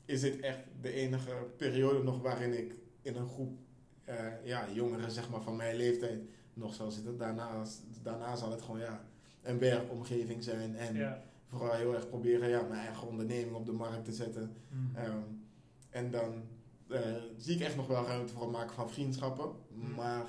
is 0.06 0.22
dit 0.22 0.40
echt 0.40 0.60
de 0.82 0.92
enige 0.92 1.32
periode 1.58 2.04
nog 2.04 2.22
waarin 2.22 2.58
ik 2.58 2.76
in 3.02 3.16
een 3.16 3.28
groep 3.28 3.60
eh, 4.04 4.18
ja, 4.44 4.66
jongeren 4.74 5.12
zeg 5.12 5.30
maar, 5.30 5.42
van 5.42 5.56
mijn 5.56 5.76
leeftijd 5.76 6.22
nog 6.54 6.74
zal 6.74 6.92
zitten. 6.92 7.18
Daarna, 7.18 7.64
daarna 8.02 8.36
zal 8.36 8.52
het 8.52 8.62
gewoon 8.62 8.80
ja, 8.80 9.06
een 9.42 9.60
werkomgeving 9.60 10.44
zijn 10.44 10.76
en 10.76 10.96
ja. 10.96 11.24
vooral 11.48 11.76
heel 11.76 11.94
erg 11.94 12.08
proberen 12.10 12.50
ja, 12.50 12.62
mijn 12.62 12.86
eigen 12.86 13.08
onderneming 13.08 13.56
op 13.56 13.66
de 13.66 13.72
markt 13.72 14.06
te 14.06 14.14
zetten. 14.14 14.56
Mm. 14.70 14.96
Ehm, 14.96 15.22
en 15.90 16.12
dan 16.12 16.44
eh, 16.88 17.00
zie 17.38 17.56
ik 17.56 17.62
echt 17.62 17.76
nog 17.76 17.88
wel 17.88 18.06
ruimte 18.06 18.34
voor 18.34 18.42
het 18.42 18.52
maken 18.52 18.76
van 18.76 18.90
vriendschappen. 18.90 19.52
Mm. 19.70 19.96
Maar 19.96 20.26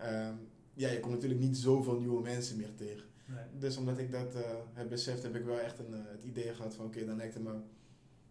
ehm, 0.00 0.34
ja, 0.74 0.88
je 0.88 1.00
komt 1.00 1.14
natuurlijk 1.14 1.40
niet 1.40 1.56
zoveel 1.56 1.98
nieuwe 1.98 2.22
mensen 2.22 2.56
meer 2.56 2.74
tegen. 2.74 3.08
Nee. 3.24 3.44
Dus 3.58 3.76
omdat 3.76 3.98
ik 3.98 4.12
dat 4.12 4.34
eh, 4.34 4.40
heb 4.72 4.88
beseft, 4.88 5.22
heb 5.22 5.34
ik 5.36 5.44
wel 5.44 5.58
echt 5.58 5.78
een, 5.78 5.94
eh, 5.94 6.00
het 6.10 6.24
idee 6.24 6.54
gehad 6.54 6.74
van 6.74 6.84
oké, 6.86 7.04
dan 7.04 7.16
lijkt 7.16 7.34
het 7.34 7.42
me 7.42 7.52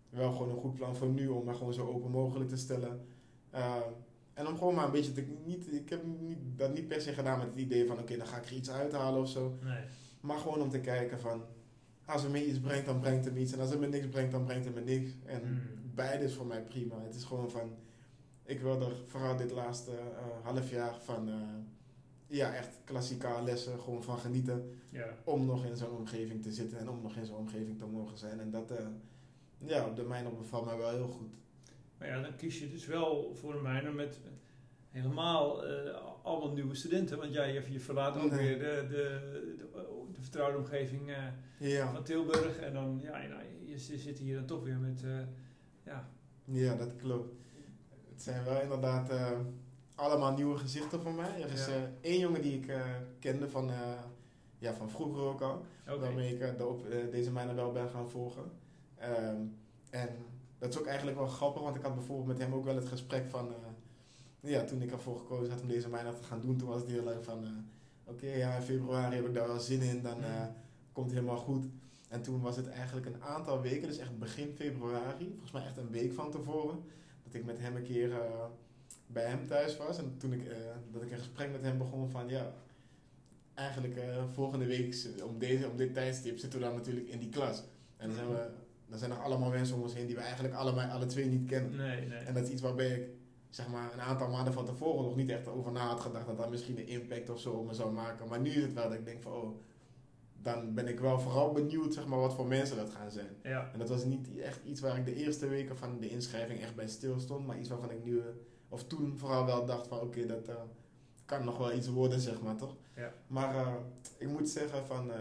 wel 0.09 0.31
gewoon 0.31 0.49
een 0.49 0.61
goed 0.61 0.75
plan 0.75 0.95
voor 0.95 1.07
nu 1.09 1.27
om 1.27 1.45
me 1.45 1.53
gewoon 1.53 1.73
zo 1.73 1.87
open 1.87 2.11
mogelijk 2.11 2.49
te 2.49 2.57
stellen. 2.57 3.05
Ehm, 3.49 3.89
en 4.33 4.47
om 4.47 4.57
gewoon 4.57 4.75
maar 4.75 4.85
een 4.85 4.91
beetje 4.91 5.11
te, 5.11 5.25
niet, 5.45 5.73
ik 5.73 5.89
heb 5.89 6.03
niet, 6.19 6.37
dat 6.55 6.73
niet 6.73 6.87
per 6.87 7.01
se 7.01 7.13
gedaan 7.13 7.37
met 7.37 7.47
het 7.47 7.57
idee 7.57 7.87
van 7.87 7.99
oké, 7.99 8.17
dan 8.17 8.27
ga 8.27 8.37
ik 8.37 8.45
er 8.45 8.53
iets 8.55 8.69
uithalen 8.69 9.21
of 9.21 9.29
zo. 9.29 9.57
Nee. 9.63 9.83
Maar 10.21 10.37
gewoon 10.37 10.61
om 10.61 10.69
te 10.69 10.79
kijken 10.79 11.19
van, 11.19 11.41
als 12.05 12.21
het 12.23 12.31
me 12.31 12.45
iets 12.47 12.59
brengt, 12.59 12.85
dan 12.85 12.99
brengt 12.99 13.25
het 13.25 13.33
me 13.33 13.39
iets. 13.39 13.51
En 13.53 13.59
als 13.59 13.69
het 13.69 13.79
me 13.79 13.87
niks 13.87 14.07
brengt, 14.07 14.31
dan 14.31 14.43
brengt 14.45 14.65
het 14.65 14.75
me 14.75 14.81
niks. 14.81 15.11
En 15.25 15.41
Mm. 15.43 15.59
beide 15.95 16.23
is 16.23 16.33
voor 16.33 16.45
mij 16.45 16.63
prima. 16.63 16.95
Het 17.03 17.15
is 17.15 17.23
gewoon 17.23 17.49
van, 17.51 17.69
ik 18.49 18.59
wil 18.59 18.81
er 18.81 18.95
vooral 19.07 19.35
dit 19.37 19.51
laatste 19.51 19.91
eh, 19.91 20.45
half 20.45 20.69
jaar 20.69 20.95
van, 20.99 21.27
eh, 21.29 21.33
ja, 22.27 22.53
echt 22.55 22.79
klassieke 22.83 23.27
lessen 23.43 23.79
gewoon 23.79 24.03
van 24.03 24.17
genieten. 24.17 24.79
Ja. 24.89 25.07
Om 25.23 25.45
nog 25.45 25.65
in 25.65 25.77
zo'n 25.77 25.97
omgeving 25.97 26.41
te 26.43 26.51
zitten 26.51 26.77
en 26.79 26.89
om 26.89 27.01
nog 27.01 27.15
in 27.15 27.25
zo'n 27.25 27.35
omgeving 27.37 27.77
te 27.77 27.85
mogen 27.85 28.17
zijn. 28.17 28.39
En 28.39 28.51
dat, 28.51 28.71
eh, 28.71 28.85
ja, 29.57 29.85
op 29.87 29.95
de 29.95 30.03
mijne 30.03 30.29
bevalt 30.29 30.65
mij 30.65 30.77
wel 30.77 30.89
heel 30.89 31.07
goed. 31.07 31.33
Maar 31.97 32.07
ja, 32.07 32.21
dan 32.21 32.35
kies 32.35 32.59
je 32.59 32.69
dus 32.69 32.85
wel 32.85 33.35
voor 33.35 33.55
een 33.55 33.61
mijner 33.61 33.93
met 33.93 34.19
helemaal 34.89 35.63
allemaal 36.23 36.53
nieuwe 36.53 36.75
studenten. 36.75 37.17
Want 37.17 37.33
ja, 37.33 37.43
je, 37.43 37.71
je 37.71 37.79
verlaat 37.79 38.17
ook 38.17 38.31
Nee. 38.31 38.39
weer 38.39 38.59
de, 38.59 38.87
de, 38.89 38.95
de, 39.57 39.65
de 40.13 40.21
vertrouwde 40.21 40.57
omgeving 40.57 41.11
Ja, 41.59 41.91
van 41.93 42.03
Tilburg. 42.03 42.57
En 42.59 42.73
dan, 42.73 42.99
ja, 43.03 43.11
nou, 43.27 43.41
je, 43.65 43.69
je 43.89 43.97
zit 43.97 44.17
hier 44.19 44.35
dan 44.35 44.45
toch 44.45 44.63
weer 44.63 44.77
met, 44.77 45.01
ja, 45.83 46.09
ja, 46.45 46.75
dat 46.75 46.95
klopt. 46.95 47.33
Het 48.19 48.27
zijn 48.27 48.43
wel 48.43 48.61
inderdaad 48.61 49.09
eh, 49.09 49.31
allemaal 49.95 50.33
nieuwe 50.33 50.57
gezichten 50.57 51.01
voor 51.01 51.13
mij. 51.13 51.41
Er 51.41 51.51
is 51.51 51.65
Ja. 51.65 51.73
eh, 51.73 51.81
één 52.01 52.19
jongen 52.19 52.41
die 52.41 52.57
ik 52.57 52.67
eh, 52.67 52.81
kende 53.19 53.49
van, 53.49 53.71
ja, 54.57 54.73
van 54.73 54.89
vroeger 54.89 55.21
ook 55.23 55.41
al. 55.41 55.65
waarmee 55.99 56.33
ik 56.37 56.57
de 56.57 56.65
op, 56.67 56.85
deze 57.11 57.31
mijnen 57.31 57.55
wel 57.55 57.71
ben 57.71 57.89
gaan 57.89 58.09
volgen. 58.09 58.43
Ehm, 58.97 59.41
en 59.89 60.09
dat 60.57 60.69
is 60.73 60.79
ook 60.79 60.85
eigenlijk 60.85 61.17
wel 61.17 61.27
grappig, 61.27 61.61
want 61.61 61.75
ik 61.75 61.81
had 61.81 61.95
bijvoorbeeld 61.95 62.27
met 62.27 62.37
hem 62.37 62.53
ook 62.53 62.63
wel 62.65 62.75
het 62.75 62.87
gesprek 62.87 63.27
van... 63.29 63.53
ja, 64.39 64.63
toen 64.63 64.81
ik 64.81 64.91
ervoor 64.91 65.17
gekozen 65.17 65.53
had 65.53 65.61
om 65.61 65.67
deze 65.67 65.89
mijnen 65.89 66.15
te 66.15 66.23
gaan 66.23 66.41
doen, 66.41 66.57
toen 66.57 66.67
was 66.67 66.81
het 66.81 66.89
heel 66.89 67.11
erg 67.11 67.23
van... 67.23 67.45
Oké, 68.03 68.27
ja, 68.27 68.55
in 68.55 68.61
februari 68.61 69.15
heb 69.15 69.25
ik 69.25 69.33
daar 69.33 69.47
wel 69.47 69.59
zin 69.59 69.81
in, 69.81 70.01
dan 70.01 70.23
eh, 70.23 70.45
komt 70.91 71.05
het 71.05 71.15
helemaal 71.15 71.37
goed. 71.41 71.65
En 72.09 72.21
toen 72.21 72.41
was 72.41 72.55
het 72.55 72.67
eigenlijk 72.69 73.05
een 73.05 73.23
aantal 73.23 73.61
weken, 73.61 73.87
dus 73.87 73.97
echt 73.97 74.19
begin 74.19 74.51
februari, 74.55 75.27
volgens 75.29 75.51
mij 75.51 75.63
echt 75.63 75.77
een 75.77 75.89
week 75.91 76.13
van 76.13 76.31
tevoren, 76.31 76.83
dat 77.31 77.41
ik 77.41 77.47
met 77.47 77.59
hem 77.59 77.75
een 77.75 77.83
keer 77.83 78.11
eh, 78.11 78.45
bij 79.07 79.25
hem 79.25 79.47
thuis 79.47 79.77
was. 79.77 79.97
En 79.97 80.15
toen 80.17 80.33
ik, 80.33 80.45
eh, 80.45 80.57
dat 80.91 81.01
ik 81.01 81.11
een 81.11 81.17
gesprek 81.17 81.51
met 81.51 81.61
hem 81.61 81.77
begon 81.77 82.09
van, 82.09 82.29
ja, 82.29 82.53
eigenlijk 83.53 83.95
eh, 83.95 84.23
volgende 84.33 84.65
week 84.65 84.95
om, 85.23 85.39
deze, 85.39 85.69
om 85.69 85.77
dit 85.77 85.93
tijdstip 85.93 86.37
zitten 86.37 86.59
we 86.59 86.65
dan 86.65 86.75
natuurlijk 86.75 87.07
in 87.07 87.19
die 87.19 87.29
klas. 87.29 87.63
En 87.97 88.07
dan 88.07 88.15
zijn, 88.15 88.29
we, 88.29 88.49
dan 88.87 88.99
zijn 88.99 89.11
er 89.11 89.21
allemaal 89.21 89.49
mensen 89.49 89.75
om 89.75 89.81
ons 89.81 89.93
heen 89.93 90.05
die 90.05 90.15
we 90.15 90.21
eigenlijk 90.21 90.53
allebei, 90.53 90.91
alle 90.91 91.05
twee 91.05 91.25
niet 91.25 91.49
kennen. 91.49 91.75
Nee, 91.75 92.05
nee. 92.05 92.17
En 92.17 92.33
dat 92.33 92.43
is 92.43 92.49
iets 92.49 92.61
waarbij 92.61 93.09
ik 93.49 93.55
zeg 93.55 93.67
maar, 93.67 93.93
een 93.93 94.01
aantal 94.01 94.29
maanden 94.29 94.53
van 94.53 94.65
tevoren 94.65 95.03
nog 95.03 95.15
niet 95.15 95.29
echt 95.29 95.47
over 95.47 95.71
na 95.71 95.87
had 95.87 95.99
gedacht 95.99 96.25
dat 96.25 96.37
dat 96.37 96.49
misschien 96.49 96.77
een 96.77 96.87
impact 96.87 97.29
of 97.29 97.39
zo 97.39 97.51
op 97.51 97.65
me 97.65 97.73
zou 97.73 97.91
maken. 97.91 98.27
Maar 98.27 98.39
nu 98.39 98.49
is 98.49 98.61
het 98.61 98.73
wel 98.73 98.89
dat 98.89 98.97
ik 98.97 99.05
denk 99.05 99.21
van 99.21 99.31
oh, 99.31 99.59
dan 100.41 100.73
ben 100.73 100.87
ik 100.87 100.99
wel 100.99 101.19
vooral 101.19 101.51
benieuwd 101.51 101.93
zeg 101.93 102.07
maar, 102.07 102.19
wat 102.19 102.33
voor 102.33 102.47
mensen 102.47 102.77
dat 102.77 102.89
gaan 102.89 103.11
zijn. 103.11 103.35
Ja, 103.43 103.69
En 103.73 103.79
dat 103.79 103.89
was 103.89 104.05
niet 104.05 104.37
echt 104.39 104.59
iets 104.63 104.81
waar 104.81 104.97
ik 104.97 105.05
de 105.05 105.15
eerste 105.15 105.47
weken 105.47 105.77
van 105.77 105.99
de 105.99 106.09
inschrijving 106.09 106.61
echt 106.61 106.75
bij 106.75 106.87
stil 106.87 107.19
stond, 107.19 107.47
maar 107.47 107.59
iets 107.59 107.69
waarvan 107.69 107.91
ik 107.91 108.03
nu, 108.05 108.21
of 108.69 108.83
toen 108.83 109.17
vooral 109.17 109.45
wel 109.45 109.65
dacht 109.65 109.87
van 109.87 109.99
oké, 109.99 110.25
dat 110.25 110.47
eh, 110.47 110.55
kan 111.25 111.45
nog 111.45 111.57
wel 111.57 111.73
iets 111.73 111.87
worden, 111.89 112.19
zeg 112.19 112.41
maar 112.41 112.55
toch? 112.55 112.75
Ja. 112.95 113.13
Maar 113.27 113.55
eh, 113.55 113.73
ik 114.17 114.27
moet 114.27 114.49
zeggen 114.49 114.85
van 114.85 115.11
eh, 115.11 115.19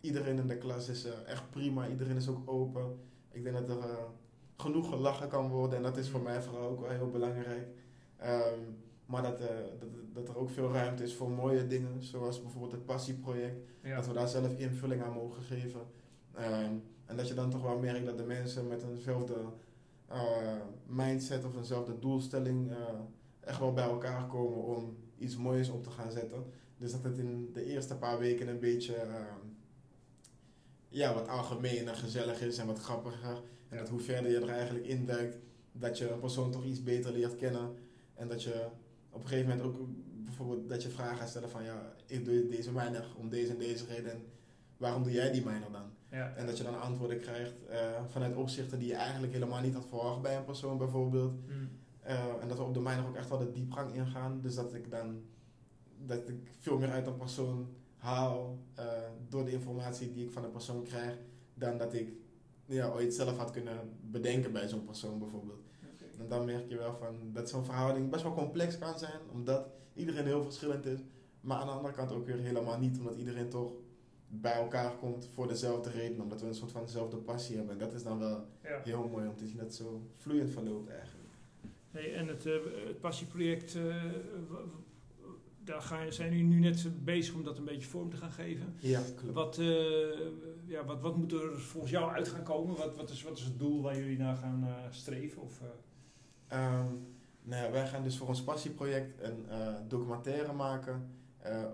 iedereen 0.00 0.38
in 0.38 0.46
de 0.46 0.58
klas 0.58 0.88
is 0.88 1.06
echt 1.26 1.50
prima, 1.50 1.88
iedereen 1.88 2.16
is 2.16 2.28
ook 2.28 2.50
open. 2.50 2.98
Ik 3.30 3.42
denk 3.44 3.56
dat 3.66 3.68
er 3.68 3.98
genoeg 4.56 4.88
gelachen 4.88 5.28
kan 5.28 5.48
worden 5.48 5.76
en 5.76 5.82
dat 5.82 5.96
is 5.96 6.08
voor 6.08 6.20
Mm. 6.20 6.26
mij 6.26 6.42
vooral 6.42 6.68
ook 6.68 6.80
wel 6.80 6.90
heel 6.90 7.10
belangrijk. 7.10 7.68
Ehm, 8.16 8.58
maar 9.10 9.22
dat, 9.22 9.40
eh, 9.40 9.46
dat, 9.78 9.88
dat 10.12 10.28
er 10.28 10.38
ook 10.38 10.50
veel 10.50 10.72
ruimte 10.72 11.02
is 11.02 11.14
voor 11.14 11.30
mooie 11.30 11.66
dingen, 11.66 12.02
zoals 12.02 12.42
bijvoorbeeld 12.42 12.72
het 12.72 12.84
passieproject. 12.84 13.60
ja. 13.82 13.96
Dat 13.96 14.06
we 14.06 14.12
daar 14.12 14.28
zelf 14.28 14.58
invulling 14.58 15.02
aan 15.02 15.12
mogen 15.12 15.42
geven. 15.42 15.80
Ehm, 16.34 16.74
en 17.04 17.16
dat 17.16 17.28
je 17.28 17.34
dan 17.34 17.50
toch 17.50 17.62
wel 17.62 17.78
merkt 17.78 18.06
dat 18.06 18.16
de 18.16 18.24
mensen 18.24 18.68
met 18.68 18.82
eenzelfde 18.82 19.34
eh, 20.06 20.60
mindset 20.86 21.44
of 21.44 21.56
eenzelfde 21.56 21.98
doelstelling 21.98 22.70
eh, 22.70 22.76
echt 23.40 23.58
wel 23.58 23.72
bij 23.72 23.84
elkaar 23.84 24.26
komen 24.26 24.64
om 24.64 24.96
iets 25.18 25.36
moois 25.36 25.68
op 25.68 25.82
te 25.82 25.90
gaan 25.90 26.10
zetten. 26.10 26.44
Dus 26.76 26.92
dat 26.92 27.02
het 27.02 27.18
in 27.18 27.50
de 27.52 27.64
eerste 27.64 27.96
paar 27.96 28.18
weken 28.18 28.48
een 28.48 28.58
beetje 28.58 28.94
ehm, 28.94 29.46
ja, 30.88 31.14
wat 31.14 31.28
algemener, 31.28 31.94
gezellig 31.94 32.40
is 32.40 32.58
en 32.58 32.66
wat 32.66 32.78
grappiger. 32.78 33.42
En 33.68 33.78
dat 33.78 33.88
hoe 33.88 34.00
verder 34.00 34.30
je 34.30 34.40
er 34.40 34.48
eigenlijk 34.48 34.86
induikt, 34.86 35.38
dat 35.72 35.98
je 35.98 36.10
een 36.10 36.20
persoon 36.20 36.50
toch 36.50 36.64
iets 36.64 36.82
beter 36.82 37.12
leert 37.12 37.36
kennen. 37.36 37.74
En 38.14 38.28
dat 38.28 38.42
je 38.42 38.66
op 39.10 39.22
een 39.22 39.28
gegeven 39.28 39.48
moment 39.48 39.66
ook 39.66 39.88
bijvoorbeeld 40.24 40.68
dat 40.68 40.82
je 40.82 40.88
vragen 40.88 41.16
gaat 41.16 41.28
stellen 41.28 41.50
van 41.50 41.64
ja, 41.64 41.94
ik 42.06 42.24
doe 42.24 42.48
deze 42.48 42.72
miner 42.72 43.06
om 43.16 43.28
deze 43.28 43.52
en 43.52 43.58
deze 43.58 43.84
reden. 43.86 44.12
En 44.12 44.22
waarom 44.76 45.02
doe 45.02 45.12
jij 45.12 45.30
die 45.30 45.44
miner 45.44 45.72
dan? 45.72 45.90
ja. 46.10 46.34
En 46.36 46.46
dat 46.46 46.56
je 46.56 46.64
dan 46.64 46.80
antwoorden 46.80 47.20
krijgt 47.20 47.66
eh, 47.66 48.04
vanuit 48.06 48.36
opzichten 48.36 48.78
die 48.78 48.88
je 48.88 48.94
eigenlijk 48.94 49.32
helemaal 49.32 49.60
niet 49.60 49.74
had 49.74 49.86
verwacht 49.86 50.22
bij 50.22 50.36
een 50.36 50.44
persoon 50.44 50.78
bijvoorbeeld. 50.78 51.32
Mm. 51.32 51.68
Eh, 52.00 52.42
en 52.42 52.48
dat 52.48 52.56
we 52.56 52.64
op 52.64 52.74
de 52.74 52.80
miner 52.80 53.06
ook 53.06 53.16
echt 53.16 53.28
wel 53.28 53.38
de 53.38 53.52
diepgang 53.52 53.94
ingaan. 53.94 54.40
Dus 54.40 54.54
dat 54.54 54.74
ik 54.74 54.90
dan 54.90 55.22
dat 56.06 56.28
ik 56.28 56.48
veel 56.58 56.78
meer 56.78 56.90
uit 56.90 57.06
een 57.06 57.16
persoon 57.16 57.68
haal 57.96 58.58
eh, 58.74 58.84
door 59.28 59.44
de 59.44 59.52
informatie 59.52 60.12
die 60.12 60.24
ik 60.24 60.32
van 60.32 60.44
een 60.44 60.50
persoon 60.50 60.82
krijg, 60.82 61.16
dan 61.54 61.78
dat 61.78 61.94
ik 61.94 62.12
ja, 62.66 62.88
ooit 62.88 63.14
zelf 63.14 63.36
had 63.36 63.50
kunnen 63.50 63.78
bedenken 64.00 64.52
bij 64.52 64.68
zo'n 64.68 64.84
persoon 64.84 65.18
bijvoorbeeld. 65.18 65.68
En 66.20 66.28
dan 66.28 66.44
merk 66.44 66.68
je 66.68 66.76
wel 66.76 66.94
van 66.94 67.14
dat 67.32 67.48
zo'n 67.48 67.64
verhouding 67.64 68.10
best 68.10 68.22
wel 68.22 68.34
complex 68.34 68.78
kan 68.78 68.98
zijn, 68.98 69.20
omdat 69.32 69.66
iedereen 69.94 70.26
heel 70.26 70.42
verschillend 70.42 70.86
is. 70.86 70.98
Maar 71.40 71.58
aan 71.58 71.66
de 71.66 71.72
andere 71.72 71.94
kant 71.94 72.12
ook 72.12 72.26
weer 72.26 72.38
helemaal 72.38 72.78
niet, 72.78 72.98
omdat 72.98 73.14
iedereen 73.16 73.48
toch 73.48 73.72
bij 74.28 74.52
elkaar 74.52 74.96
komt 74.96 75.28
voor 75.34 75.48
dezelfde 75.48 75.90
reden, 75.90 76.20
omdat 76.22 76.40
we 76.40 76.46
een 76.46 76.54
soort 76.54 76.70
van 76.72 76.84
dezelfde 76.84 77.16
passie 77.16 77.56
hebben. 77.56 77.72
En 77.72 77.78
dat 77.80 77.92
is 77.92 78.02
dan 78.02 78.18
wel 78.18 78.46
Ja. 78.62 78.80
heel 78.84 79.08
mooi 79.08 79.28
om 79.28 79.36
te 79.36 79.46
zien 79.46 79.56
dat 79.56 79.66
het 79.66 79.74
zo 79.74 80.00
vloeiend 80.16 80.50
verloopt 80.50 80.88
eigenlijk. 80.90 81.28
Hey, 81.90 82.14
en 82.14 82.28
het, 82.28 82.46
eh, 82.46 82.52
het 82.86 83.00
passieproject, 83.00 83.74
eh, 83.74 84.04
daar 85.64 85.82
ga 85.82 86.02
je, 86.02 86.12
zijn 86.12 86.30
jullie 86.30 86.44
nu 86.46 86.58
net 86.58 87.04
bezig 87.04 87.34
om 87.34 87.44
dat 87.44 87.58
een 87.58 87.64
beetje 87.64 87.88
vorm 87.88 88.10
te 88.10 88.16
gaan 88.16 88.30
geven. 88.32 88.74
Ja, 88.78 89.00
klopt. 89.16 89.34
Wat, 89.34 89.58
eh, 89.58 89.66
ja, 90.66 90.84
wat, 90.84 91.00
wat 91.00 91.16
moet 91.16 91.32
er 91.32 91.60
volgens 91.60 91.92
jou 91.92 92.10
uit 92.12 92.28
gaan 92.28 92.42
komen? 92.42 92.76
Wat, 92.76 92.96
wat, 92.96 93.10
is, 93.10 93.22
wat 93.22 93.38
is 93.38 93.44
het 93.44 93.58
doel 93.58 93.82
waar 93.82 93.96
jullie 93.98 94.18
naar 94.18 94.36
gaan 94.36 94.68
streven? 94.90 95.42
Of, 95.42 95.60
eh, 96.50 96.58
Ehm, 96.58 96.86
Nou 97.42 97.72
wij 97.72 97.86
gaan 97.86 98.02
dus 98.02 98.16
voor 98.16 98.28
ons 98.28 98.42
passieproject 98.42 99.22
een 99.22 99.46
documentaire 99.88 100.52
maken 100.52 101.08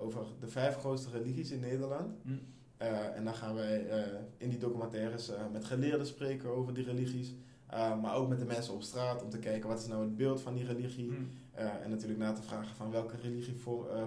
over 0.01 0.25
de 0.41 0.47
vijf 0.47 0.77
grootste 0.77 1.11
religies 1.11 1.51
in 1.51 1.61
Nederland. 1.61 2.15
Hm. 2.23 2.31
en 3.15 3.25
dan 3.25 3.35
gaan 3.35 3.55
wij 3.55 3.87
in 4.37 4.49
die 4.49 4.59
documentaires 4.59 5.31
met 5.53 5.65
geleerden 5.65 6.07
spreken 6.07 6.51
over 6.51 6.75
die 6.75 6.85
religies. 6.85 7.35
maar 7.71 8.15
ook 8.15 8.29
met 8.29 8.39
de 8.39 8.45
mensen 8.45 8.75
op 8.75 8.83
straat 8.83 9.23
om 9.23 9.31
te 9.31 9.39
kijken 9.39 9.69
wat 9.69 9.79
is 9.79 9.87
nou 9.87 10.03
het 10.03 10.17
beeld 10.17 10.41
van 10.41 10.55
die 10.55 10.67
religie. 10.67 11.09
Hm. 11.09 11.23
en 11.83 11.91
natuurlijk 11.91 12.21
na 12.21 12.33
te 12.33 12.43
vragen 12.43 12.77
van 12.77 12.91
welke 12.91 13.17
religie 13.17 13.57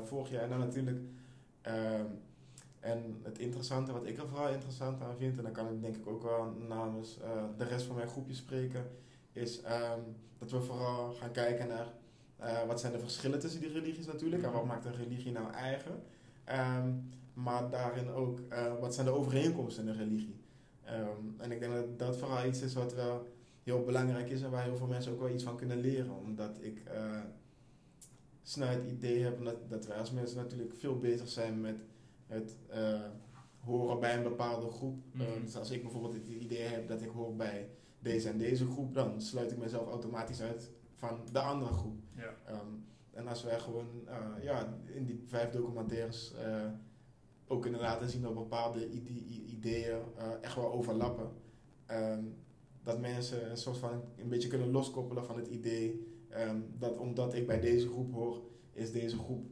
volg 0.03 0.29
jij. 0.29 0.41
En 0.41 0.49
dan 0.49 0.59
natuurlijk 0.59 0.99
ehm, 1.61 2.05
en 2.79 3.19
het 3.23 3.39
interessante, 3.39 3.91
wat 3.91 4.05
ik 4.05 4.17
er 4.17 4.27
vooral 4.27 4.49
interessant 4.49 5.01
aan 5.01 5.17
vind, 5.17 5.37
en 5.37 5.43
dan 5.43 5.51
kan 5.51 5.67
ik 5.73 5.81
denk 5.81 5.95
ik 5.95 6.07
ook 6.07 6.23
wel 6.23 6.53
namens 6.67 7.17
de 7.57 7.63
rest 7.63 7.85
van 7.85 7.95
mijn 7.95 8.07
groepje 8.07 8.33
spreken, 8.33 8.85
is 9.33 9.57
um, 9.57 10.15
dat 10.37 10.51
we 10.51 10.61
vooral 10.61 11.13
gaan 11.13 11.31
kijken 11.31 11.67
naar 11.67 11.87
uh, 12.41 12.67
wat 12.67 12.79
zijn 12.79 12.91
de 12.91 12.99
verschillen 12.99 13.39
tussen 13.39 13.61
die 13.61 13.71
religies 13.71 14.05
natuurlijk 14.05 14.43
en 14.43 14.51
wat 14.51 14.65
maakt 14.65 14.85
een 14.85 14.95
religie 14.95 15.31
nou 15.31 15.53
eigen. 15.53 16.03
Um, 16.77 17.09
maar 17.33 17.69
daarin 17.69 18.09
ook, 18.09 18.39
uh, 18.51 18.79
wat 18.79 18.93
zijn 18.93 19.05
de 19.05 19.11
overeenkomsten 19.11 19.87
in 19.87 19.91
de 19.91 19.97
religie. 19.97 20.35
Um, 20.89 21.35
en 21.37 21.51
ik 21.51 21.59
denk 21.59 21.73
dat 21.73 21.99
dat 21.99 22.17
vooral 22.17 22.45
iets 22.45 22.61
is 22.61 22.73
wat 22.73 22.93
wel 22.93 23.27
heel 23.63 23.83
belangrijk 23.83 24.29
is 24.29 24.41
en 24.41 24.51
waar 24.51 24.63
heel 24.63 24.77
veel 24.77 24.87
mensen 24.87 25.11
ook 25.11 25.19
wel 25.19 25.29
iets 25.29 25.43
van 25.43 25.57
kunnen 25.57 25.77
leren. 25.77 26.17
Omdat 26.17 26.57
ik 26.61 26.81
snel 28.49 28.67
het 28.67 28.83
idee 28.91 29.23
heb 29.23 29.43
dat, 29.43 29.69
dat 29.69 29.85
wij 29.85 29.97
als 29.97 30.11
mensen 30.11 30.37
natuurlijk 30.37 30.75
veel 30.75 30.97
bezig 30.97 31.27
zijn 31.29 31.61
met 31.61 31.75
het 32.27 32.55
uh, 32.73 32.99
horen 33.59 33.99
bij 33.99 34.17
een 34.17 34.23
bepaalde 34.23 34.71
groep. 34.71 34.97
Mm 35.11 35.25
dus 35.43 35.55
als 35.55 35.71
ik 35.71 35.81
bijvoorbeeld 35.81 36.13
het 36.13 36.27
idee 36.27 36.67
heb 36.67 36.87
dat 36.87 37.01
ik 37.01 37.09
hoor 37.09 37.35
bij 37.35 37.69
deze 37.99 38.29
en 38.29 38.37
deze 38.37 38.65
groep, 38.65 38.93
dan 38.93 39.21
sluit 39.21 39.51
ik 39.51 39.57
mezelf 39.57 39.87
automatisch 39.87 40.41
uit 40.41 40.71
van 40.95 41.19
de 41.31 41.39
andere 41.39 41.73
groep. 41.73 41.99
Ja. 42.15 42.53
Um, 42.53 42.85
en 43.11 43.27
als 43.27 43.43
wij 43.43 43.59
gewoon 43.59 43.87
uh, 44.05 44.43
ja, 44.43 44.77
in 44.85 45.05
die 45.05 45.23
vijf 45.27 45.49
documentaires 45.49 46.33
uh, 46.45 46.65
ook 47.47 47.61
kunnen 47.61 47.79
laten 47.79 48.09
zien 48.09 48.21
dat 48.21 48.33
bepaalde 48.33 48.89
ideeën 49.45 49.97
echt 50.41 50.55
wel 50.55 50.71
overlappen. 50.71 51.29
Um, 51.91 52.35
dat 52.83 52.99
mensen 52.99 53.49
een 53.49 53.57
soort 53.57 53.77
van 53.77 54.03
een 54.17 54.29
beetje 54.29 54.49
kunnen 54.49 54.71
loskoppelen 54.71 55.25
van 55.25 55.35
het 55.35 55.47
idee 55.47 56.07
um, 56.31 56.65
dat 56.77 56.97
omdat 56.97 57.33
ik 57.33 57.47
bij 57.47 57.59
deze 57.59 57.87
groep 57.87 58.13
hoor, 58.13 58.41
is 58.71 58.91
deze 58.91 59.17
groep 59.17 59.45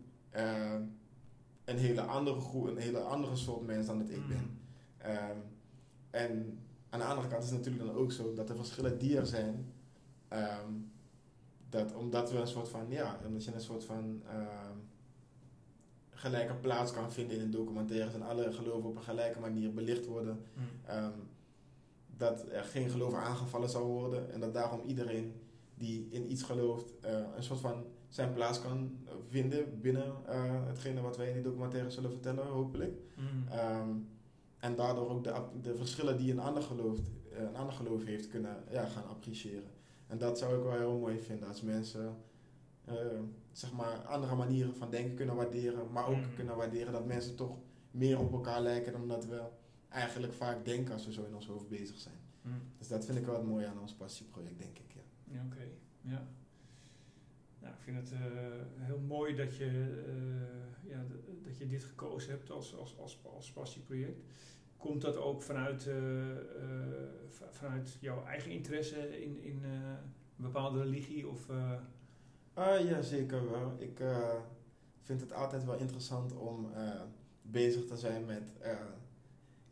een 1.67 1.77
hele 1.77 2.01
andere 2.01 2.39
groep, 2.39 2.67
een 2.67 2.77
hele 2.77 2.99
andere 2.99 3.35
soort 3.35 3.65
mens 3.65 3.87
dan 3.87 3.97
dat 3.97 4.09
ik 4.09 4.27
ben. 4.27 4.37
Mm. 4.37 4.59
Ehm, 4.97 5.37
en 6.09 6.59
aan 7.01 7.07
de 7.07 7.15
andere 7.15 7.27
kant 7.27 7.43
is 7.43 7.49
het 7.49 7.57
natuurlijk 7.57 7.85
dan 7.85 7.95
ook 7.95 8.11
zo 8.11 8.33
dat 8.33 8.47
de 8.47 8.55
verschillen 8.55 8.97
die 8.97 9.17
er 9.17 9.25
zijn, 9.25 9.73
ehm, 10.27 10.71
dat 11.69 11.93
omdat 11.93 12.31
we 12.31 12.37
een 12.37 12.47
soort 12.47 12.69
van, 12.69 12.85
ja, 12.89 13.19
omdat 13.25 13.43
je 13.43 13.53
een 13.53 13.61
soort 13.61 13.83
van 13.83 14.03
um, 14.03 14.89
gelijke 16.09 16.53
plaats 16.53 16.91
kan 16.91 17.11
vinden 17.11 17.35
in 17.35 17.41
een 17.41 17.51
documentaire 17.51 18.11
en 18.11 18.21
alle 18.21 18.51
geloven 18.53 18.89
op 18.89 18.95
een 18.95 19.03
gelijke 19.03 19.39
manier 19.39 19.73
belicht 19.73 20.05
worden, 20.05 20.39
mm. 20.53 21.11
dat 22.17 22.45
er 22.51 22.63
geen 22.63 22.89
geloof 22.89 23.13
aangevallen 23.13 23.69
zal 23.69 23.85
worden 23.85 24.31
en 24.31 24.39
dat 24.39 24.53
daarom 24.53 24.81
iedereen 24.85 25.33
die 25.75 26.07
in 26.09 26.31
iets 26.31 26.43
gelooft 26.43 26.93
uh, 27.05 27.19
een 27.35 27.43
soort 27.43 27.59
van 27.59 27.85
zijn 28.07 28.33
plaats 28.33 28.61
kan 28.61 28.97
vinden 29.29 29.81
binnen 29.81 30.13
uh, 30.29 30.67
hetgene 30.67 31.01
wat 31.01 31.17
wij 31.17 31.27
in 31.27 31.33
die 31.33 31.43
documentaire 31.43 31.89
zullen 31.89 32.11
vertellen, 32.11 32.47
hopelijk. 32.47 32.97
Mm. 33.15 34.07
En 34.59 34.75
daardoor 34.75 35.09
ook 35.09 35.23
de, 35.23 35.33
de 35.61 35.75
verschillen 35.75 36.17
die 36.17 36.31
een 36.31 36.39
ander, 36.39 36.63
geloof, 36.63 36.97
eh, 37.31 37.41
een 37.41 37.55
ander 37.55 37.73
geloof 37.73 38.05
heeft 38.05 38.29
kunnen 38.29 38.63
ja, 38.71 38.85
gaan 38.85 39.07
appreciëren. 39.07 39.71
En 40.07 40.17
dat 40.17 40.37
zou 40.37 40.57
ik 40.57 40.63
wel 40.63 40.77
heel 40.77 40.97
mooi 40.97 41.19
vinden 41.19 41.47
als 41.47 41.61
mensen 41.61 42.15
uh, 42.89 42.95
zeg 43.51 43.73
maar 43.73 44.05
andere 44.05 44.35
manieren 44.35 44.75
van 44.75 44.89
denken 44.89 45.15
kunnen 45.15 45.35
waarderen, 45.35 45.91
maar 45.91 46.07
ook 46.07 46.15
mm. 46.15 46.35
kunnen 46.35 46.55
waarderen 46.55 46.93
dat 46.93 47.05
mensen 47.05 47.35
toch 47.35 47.57
meer 47.91 48.19
op 48.19 48.31
elkaar 48.31 48.61
lijken 48.61 48.91
dan 48.91 49.07
dat 49.07 49.25
we 49.25 49.41
eigenlijk 49.89 50.33
vaak 50.33 50.65
denken 50.65 50.93
als 50.93 51.05
we 51.05 51.13
zo 51.13 51.23
in 51.23 51.35
ons 51.35 51.47
hoofd 51.47 51.69
bezig 51.69 51.97
zijn. 51.97 52.19
Mm. 52.41 52.61
Dus 52.77 52.87
dat 52.87 53.05
vind 53.05 53.17
ik 53.17 53.25
wel 53.25 53.35
het 53.35 53.45
mooie 53.45 53.67
aan 53.67 53.79
ons 53.79 53.93
passieproject, 53.93 54.59
denk 54.59 54.77
ik. 54.77 54.93
Ja, 54.93 55.01
ja 55.23 55.45
oké. 55.45 55.67
Ja. 56.01 56.27
Nou, 57.59 57.73
ik 57.73 57.79
vind 57.79 57.97
het 57.97 58.11
uh, 58.11 58.19
heel 58.75 58.99
mooi 58.99 59.35
dat 59.35 59.55
je, 59.55 59.65
uh, 60.07 60.91
ja, 60.91 61.05
dat 61.43 61.57
je 61.57 61.67
dit 61.67 61.83
gekozen 61.83 62.31
hebt 62.31 62.49
als, 62.49 62.75
als, 62.75 62.97
als, 62.99 63.19
als 63.35 63.51
passieproject. 63.51 64.21
Komt 64.77 65.01
dat 65.01 65.17
ook 65.17 65.41
vanuit, 65.41 65.85
uh, 65.85 65.95
vanuit 67.49 67.97
jouw 67.99 68.25
eigen 68.25 68.51
interesse 68.51 69.23
in, 69.23 69.43
in 69.43 69.63
een 69.63 69.97
bepaalde 70.35 70.81
religie? 70.81 71.27
Of, 71.27 71.49
ah, 72.53 72.89
ja, 72.89 73.01
zeker 73.01 73.51
wel. 73.51 73.75
Ik 73.77 74.01
vind 75.01 75.21
het 75.21 75.33
altijd 75.33 75.65
wel 75.65 75.77
interessant 75.77 76.33
om 76.33 76.71
bezig 77.41 77.85
te 77.85 77.97
zijn 77.97 78.25
met 78.25 78.51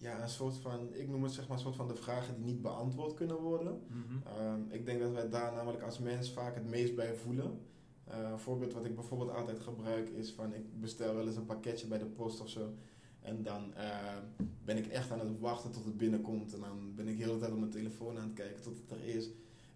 ja, 0.05 0.21
een 0.21 0.29
soort 0.29 0.57
van, 0.57 0.93
ik 0.93 1.09
noem 1.09 1.23
het 1.23 1.31
zeg 1.31 1.47
maar 1.47 1.57
een 1.57 1.63
soort 1.63 1.75
van 1.75 1.87
de 1.87 1.95
vragen 1.95 2.35
die 2.35 2.43
niet 2.43 2.61
beantwoord 2.61 3.13
kunnen 3.13 3.37
worden. 3.37 3.81
Mhm. 3.87 4.27
Ehm, 4.27 4.59
ik 4.69 4.85
denk 4.85 4.99
dat 4.99 5.11
wij 5.11 5.29
daar 5.29 5.53
namelijk 5.53 5.83
als 5.83 5.99
mens 5.99 6.31
vaak 6.31 6.55
het 6.55 6.69
meest 6.69 6.95
bij 6.95 7.15
voelen. 7.15 7.59
Uh, 8.09 8.29
een 8.31 8.39
voorbeeld 8.39 8.73
wat 8.73 8.85
ik 8.85 8.95
bijvoorbeeld 8.95 9.31
altijd 9.31 9.59
gebruik 9.59 10.09
is 10.09 10.31
van 10.31 10.53
ik 10.53 10.79
bestel 10.79 11.15
wel 11.15 11.27
eens 11.27 11.35
een 11.35 11.45
pakketje 11.45 11.87
bij 11.87 11.97
de 11.97 12.05
post 12.05 12.41
of 12.41 12.49
zo. 12.49 12.73
En 13.21 13.43
dan 13.43 13.73
uh, 13.77 14.17
ben 14.63 14.77
ik 14.77 14.87
echt 14.87 15.11
aan 15.11 15.19
het 15.19 15.39
wachten 15.39 15.71
tot 15.71 15.85
het 15.85 15.97
binnenkomt. 15.97 16.53
En 16.53 16.59
dan 16.59 16.95
ben 16.95 17.07
ik 17.07 17.17
de 17.17 17.23
hele 17.23 17.37
tijd 17.37 17.51
op 17.51 17.59
mijn 17.59 17.71
telefoon 17.71 18.17
aan 18.17 18.23
het 18.23 18.33
kijken 18.33 18.61
tot 18.61 18.77
het 18.77 18.99
er 18.99 19.05
is. 19.05 19.29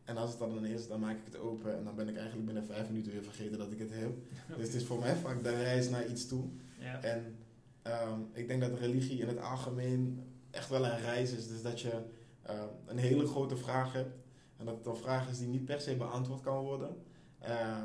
En 0.03 0.17
als 0.17 0.29
het 0.29 0.39
dan 0.39 0.65
is, 0.65 0.87
dan 0.87 0.99
maak 0.99 1.17
ik 1.17 1.25
het 1.25 1.37
open. 1.37 1.77
En 1.77 1.83
dan 1.83 1.95
ben 1.95 2.07
ik 2.07 2.15
eigenlijk 2.15 2.45
binnen 2.45 2.65
vijf 2.65 2.89
minuten 2.89 3.11
weer 3.11 3.23
vergeten 3.23 3.57
dat 3.57 3.71
ik 3.71 3.79
het 3.79 3.91
heb. 3.93 4.11
Dus 4.57 4.65
het 4.65 4.73
is 4.73 4.85
voor 4.85 4.99
mij 4.99 5.15
vaak 5.15 5.43
de 5.43 5.49
reis 5.49 5.89
naar 5.89 6.07
iets 6.07 6.27
toe. 6.27 6.43
Ja. 6.79 7.01
En 7.01 7.35
um, 7.83 8.29
ik 8.33 8.47
denk 8.47 8.61
dat 8.61 8.79
religie 8.79 9.19
in 9.19 9.27
het 9.27 9.39
algemeen 9.39 10.23
echt 10.51 10.69
wel 10.69 10.85
een 10.85 10.99
reis 10.99 11.31
is. 11.31 11.47
Dus 11.47 11.61
dat 11.61 11.81
je 11.81 12.01
uh, 12.49 12.63
een 12.85 12.97
hele 12.97 13.27
grote 13.27 13.57
vraag 13.57 13.93
hebt. 13.93 14.17
En 14.57 14.65
dat 14.65 14.77
het 14.77 14.85
een 14.85 14.95
vraag 14.95 15.29
is 15.29 15.37
die 15.37 15.47
niet 15.47 15.65
per 15.65 15.81
se 15.81 15.95
beantwoord 15.95 16.41
kan 16.41 16.63
worden. 16.63 16.95
Uh, 17.43 17.83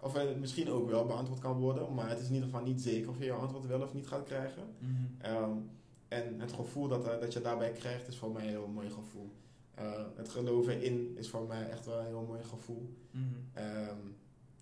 of 0.00 0.12
het 0.12 0.40
misschien 0.40 0.70
ook 0.70 0.90
wel 0.90 1.06
beantwoord 1.06 1.40
kan 1.40 1.58
worden, 1.58 1.94
maar 1.94 2.08
het 2.08 2.20
is 2.20 2.28
in 2.28 2.34
ieder 2.34 2.48
geval 2.48 2.64
niet 2.64 2.82
zeker 2.82 3.10
of 3.10 3.18
je 3.18 3.24
je 3.24 3.32
antwoord 3.32 3.66
wel 3.66 3.82
of 3.82 3.94
niet 3.94 4.06
gaat 4.06 4.24
krijgen. 4.24 4.62
Mhm. 4.78 5.34
um, 5.34 5.70
en 6.08 6.40
het 6.40 6.52
gevoel 6.52 6.88
dat, 6.88 7.06
uh, 7.06 7.20
dat 7.20 7.32
je 7.32 7.40
daarbij 7.40 7.72
krijgt 7.72 8.08
is 8.08 8.16
voor 8.16 8.30
mij 8.30 8.42
een 8.42 8.48
heel 8.48 8.68
mooi 8.68 8.90
gevoel. 8.90 9.30
Uh, 9.78 10.02
het 10.16 10.28
geloven 10.28 10.82
in 10.82 11.16
is 11.16 11.28
voor 11.28 11.46
mij 11.46 11.68
echt 11.68 11.86
wel 11.86 11.98
een 11.98 12.06
heel 12.06 12.24
mooi 12.28 12.42
gevoel. 12.42 12.96
Mm 13.10 13.22
-hmm. 13.22 13.64
um, 13.64 14.16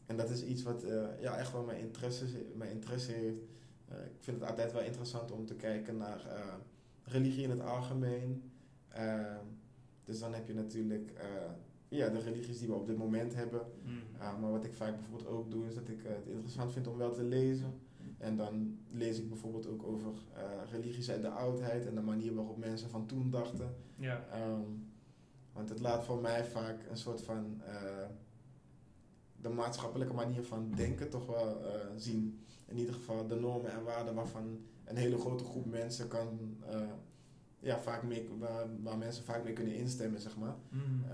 en 0.06 0.16
dat 0.16 0.30
is 0.30 0.44
iets 0.44 0.62
wat 0.62 0.84
uh, 0.84 1.06
ja, 1.20 1.36
echt 1.36 1.52
wel 1.52 1.64
mijn 1.64 1.78
interesse, 1.78 2.24
mijn 2.54 2.70
interesse 2.70 3.12
heeft. 3.12 3.42
ik 3.88 4.20
vind 4.20 4.40
het 4.40 4.48
altijd 4.48 4.72
wel 4.72 4.82
interessant 4.82 5.30
om 5.30 5.46
te 5.46 5.54
kijken 5.54 5.96
naar 5.96 6.26
religie 7.02 7.42
in 7.42 7.50
het 7.50 7.60
algemeen. 7.60 8.50
Ehm, 8.88 9.44
dus 10.04 10.18
dan 10.18 10.34
heb 10.34 10.46
je 10.46 10.54
natuurlijk 10.54 11.12
ja, 11.88 12.08
de 12.08 12.18
religies 12.18 12.58
die 12.58 12.68
we 12.68 12.74
op 12.74 12.86
dit 12.86 12.96
moment 12.96 13.34
hebben. 13.34 13.60
Mm. 13.84 14.40
maar 14.40 14.50
wat 14.50 14.64
ik 14.64 14.74
vaak 14.74 14.96
bijvoorbeeld 14.96 15.28
ook 15.28 15.50
doe, 15.50 15.66
is 15.66 15.74
dat 15.74 15.88
ik 15.88 16.02
het 16.02 16.26
interessant 16.26 16.72
vind 16.72 16.86
om 16.86 16.96
wel 16.96 17.12
te 17.12 17.22
lezen. 17.22 17.72
En 18.18 18.36
dan 18.36 18.78
lees 18.90 19.18
ik 19.18 19.28
bijvoorbeeld 19.28 19.66
ook 19.66 19.82
over 19.82 20.12
uh, 20.36 20.70
religies 20.70 21.10
uit 21.10 21.22
de 21.22 21.28
oudheid 21.28 21.86
en 21.86 21.94
de 21.94 22.00
manier 22.00 22.34
waarop 22.34 22.56
mensen 22.56 22.90
van 22.90 23.06
toen 23.06 23.30
dachten. 23.30 23.74
Ja. 23.96 24.24
Um, 24.34 24.90
want 25.52 25.68
het 25.68 25.80
laat 25.80 26.04
voor 26.04 26.20
mij 26.20 26.44
vaak 26.44 26.86
een 26.90 26.96
soort 26.96 27.22
van 27.22 27.60
uh, 27.68 28.06
de 29.40 29.48
maatschappelijke 29.48 30.14
manier 30.14 30.42
van 30.42 30.70
denken 30.70 31.10
toch 31.10 31.26
wel 31.26 31.60
zien. 31.96 32.40
In 32.66 32.78
ieder 32.78 32.94
geval 32.94 33.26
de 33.26 33.34
normen 33.34 33.72
en 33.72 33.84
waarden 33.84 34.14
waarvan 34.14 34.60
een 34.84 34.96
hele 34.96 35.18
grote 35.18 35.44
groep 35.44 35.66
mensen 35.66 36.08
kan, 36.08 36.56
ja, 37.58 37.78
vaak 37.78 38.02
mee, 38.02 38.28
waar, 38.38 38.66
waar, 38.82 38.98
mensen 38.98 39.24
vaak 39.24 39.44
mee 39.44 39.52
kunnen 39.52 39.74
instemmen, 39.74 40.20
zeg 40.20 40.36
maar. 40.36 40.54
Mm. 40.70 41.04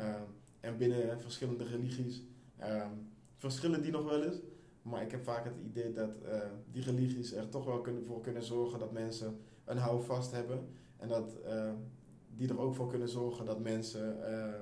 En 0.64 0.76
binnen 0.76 1.20
verschillende 1.20 1.64
religies 1.64 2.22
um, 2.62 3.12
verschillen 3.36 3.82
die 3.82 3.92
nog 3.92 4.04
wel 4.04 4.24
eens. 4.24 4.40
Maar 4.82 5.02
ik 5.02 5.10
heb 5.10 5.24
vaak 5.24 5.44
het 5.44 5.58
idee 5.64 5.92
dat 5.92 6.18
uh, 6.24 6.38
die 6.72 6.82
religies 6.82 7.32
er 7.32 7.48
toch 7.48 7.64
wel 7.64 7.80
kunnen, 7.80 8.04
voor 8.06 8.20
kunnen 8.20 8.42
zorgen 8.42 8.78
dat 8.78 8.92
mensen 8.92 9.40
een 9.64 9.76
houvast 9.76 10.30
hebben. 10.32 10.68
En 10.96 11.08
dat 11.08 11.36
uh, 11.46 11.72
die 12.36 12.48
er 12.48 12.58
ook 12.58 12.74
voor 12.74 12.88
kunnen 12.88 13.08
zorgen 13.08 13.44
dat 13.44 13.60
mensen 13.60 14.18
uh, 14.18 14.60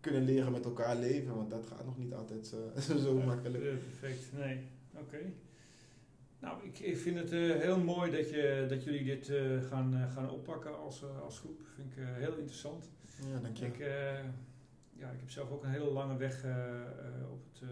kunnen 0.00 0.22
leren 0.22 0.52
met 0.52 0.64
elkaar 0.64 0.96
leven. 0.96 1.34
Want 1.34 1.50
dat 1.50 1.66
gaat 1.66 1.84
nog 1.84 1.98
niet 1.98 2.14
altijd 2.14 2.46
zo, 2.46 2.70
zo 3.04 3.14
makkelijk. 3.14 3.64
Ja, 3.64 3.70
perfect, 3.70 4.32
nee. 4.32 4.68
Oké. 4.94 5.18
Nou, 6.40 6.64
ik, 6.64 6.78
ik 6.78 6.96
vind 6.96 7.18
het 7.18 7.30
heel 7.62 7.78
mooi 7.78 8.10
dat, 8.10 8.30
je, 8.30 8.66
dat 8.68 8.84
jullie 8.84 9.04
dit 9.04 9.32
gaan, 9.68 10.08
gaan 10.10 10.30
oppakken 10.30 10.78
als, 10.78 11.04
als 11.22 11.38
groep. 11.38 11.60
Vind 11.74 11.92
ik 11.92 12.02
heel 12.02 12.36
interessant. 12.36 12.90
Ja, 13.32 13.40
dank 13.40 13.56
je. 13.56 13.66
Ik, 13.66 13.78
ja, 14.98 15.10
ik 15.10 15.20
heb 15.20 15.30
zelf 15.30 15.50
ook 15.50 15.64
een 15.64 15.70
hele 15.70 15.90
lange 15.90 16.16
weg 16.16 16.44
uh, 16.44 16.52
op 17.30 17.44
het 17.52 17.62
uh, 17.62 17.68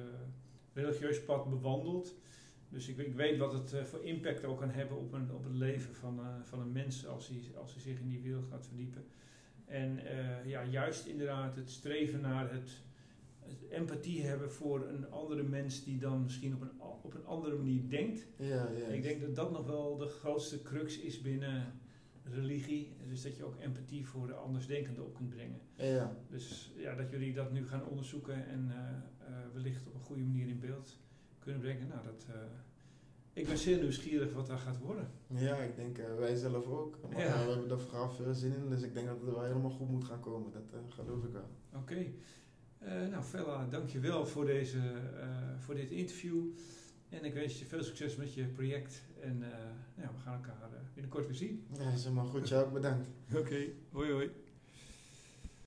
religieus 0.73 1.25
pad 1.25 1.51
bewandeld. 1.51 2.15
Dus 2.69 2.89
ik, 2.89 2.99
ik 2.99 3.15
weet 3.15 3.39
wat 3.39 3.53
het 3.53 3.89
voor 3.89 4.05
impact 4.05 4.45
ook 4.45 4.59
kan 4.59 4.71
hebben 4.71 4.97
op, 4.97 5.12
een, 5.12 5.33
op 5.33 5.45
het 5.45 5.55
leven 5.55 5.95
van, 5.95 6.21
van 6.43 6.61
een 6.61 6.73
mens 6.73 7.07
als 7.07 7.29
hij, 7.29 7.43
als 7.57 7.73
hij 7.73 7.83
zich 7.83 8.01
in 8.01 8.09
die 8.09 8.21
wereld 8.21 8.47
gaat 8.51 8.67
verdiepen. 8.67 9.05
En 9.65 10.01
ja, 10.45 10.65
juist 10.65 11.07
inderdaad 11.07 11.57
het 11.57 11.71
streven 11.71 12.21
naar 12.21 12.53
het 12.53 12.83
empathie 13.71 14.27
hebben 14.27 14.53
voor 14.53 14.89
een 14.89 15.11
andere 15.11 15.43
mens 15.43 15.85
die 15.85 15.99
dan 15.99 16.23
misschien 16.23 16.55
op 16.55 16.61
een, 16.61 16.81
op 17.03 17.15
een 17.15 17.27
andere 17.27 17.57
manier 17.57 17.89
denkt. 17.89 18.27
Ja, 18.37 18.71
ja. 18.77 18.87
Ik 18.87 19.03
denk 19.03 19.21
dat 19.21 19.35
dat 19.35 19.53
nog 19.53 19.67
wel 19.67 19.97
de 19.97 20.07
grootste 20.07 20.62
crux 20.62 20.99
is 20.99 21.21
binnen 21.21 21.81
religie. 22.31 22.97
Dus 23.09 23.23
dat 23.23 23.37
je 23.37 23.45
ook 23.45 23.57
empathie 23.61 24.07
voor 24.07 24.27
de 24.27 24.35
andersdenkenden 24.35 25.05
op 25.05 25.15
kunt 25.15 25.29
brengen. 25.29 25.61
Ja. 25.77 26.17
Dus 26.29 26.73
ja, 26.77 26.95
dat 26.95 27.11
jullie 27.11 27.33
dat 27.33 27.53
nu 27.53 27.67
gaan 27.67 27.87
onderzoeken 27.87 28.47
en 28.47 28.69
uh, 28.69 29.37
wellicht 29.53 29.87
op 29.87 29.95
een 29.95 30.01
goede 30.01 30.23
manier 30.23 30.49
in 30.49 30.61
beeld 30.61 30.99
kunnen 31.39 31.61
brengen. 31.61 31.89
Nou, 31.89 32.05
dat, 32.05 32.27
uh, 32.31 32.37
ik 33.33 33.47
ben 33.47 33.59
zeer 33.59 33.81
nieuwsgierig 33.81 34.33
wat 34.33 34.47
daar 34.47 34.59
gaat 34.59 34.79
worden. 34.79 35.11
Ja, 35.27 35.57
ik 35.57 35.77
denk 35.77 35.97
wij 36.19 36.37
zelf 36.37 36.67
ook. 36.67 36.99
Maar 37.03 37.21
ja. 37.21 37.45
we 37.45 37.51
hebben 37.51 37.71
er 37.71 37.81
vooral 37.81 38.11
veel 38.11 38.35
zin 38.35 38.55
in, 38.55 38.69
dus 38.69 38.83
ik 38.83 38.95
denk 38.95 39.07
dat 39.07 39.17
het 39.21 39.25
wel 39.25 39.43
helemaal 39.43 39.71
goed 39.71 39.91
moet 39.91 40.05
gaan 40.05 40.21
komen. 40.21 40.53
Dat 40.53 40.83
geloof 40.89 41.25
ik 41.25 41.33
wel. 41.33 41.51
Oké. 41.81 42.07
nou, 43.11 43.23
Fella, 43.23 43.67
dankjewel 43.67 44.27
voor, 44.27 44.47
deze, 44.47 44.81
voor 45.59 45.75
dit 45.75 45.91
interview. 45.91 46.45
En 47.09 47.25
ik 47.25 47.35
wens 47.35 47.59
je 47.59 47.64
veel 47.64 47.83
succes 47.83 48.16
met 48.16 48.35
je 48.35 48.45
project. 48.45 49.03
En 49.21 49.38
nou, 49.95 50.14
we 50.14 50.21
gaan 50.23 50.35
elkaar 50.35 50.55
binnenkort 50.95 51.27
weer 51.27 51.37
zien. 51.37 51.66
Ja, 51.79 51.90
is 51.90 52.03
helemaal 52.03 52.27
goed. 52.27 52.49
Jou 52.49 52.64
ook 52.64 52.73
bedankt. 52.73 53.09
Oké, 53.35 53.66
hoi 53.90 54.12
hoi. 54.12 54.31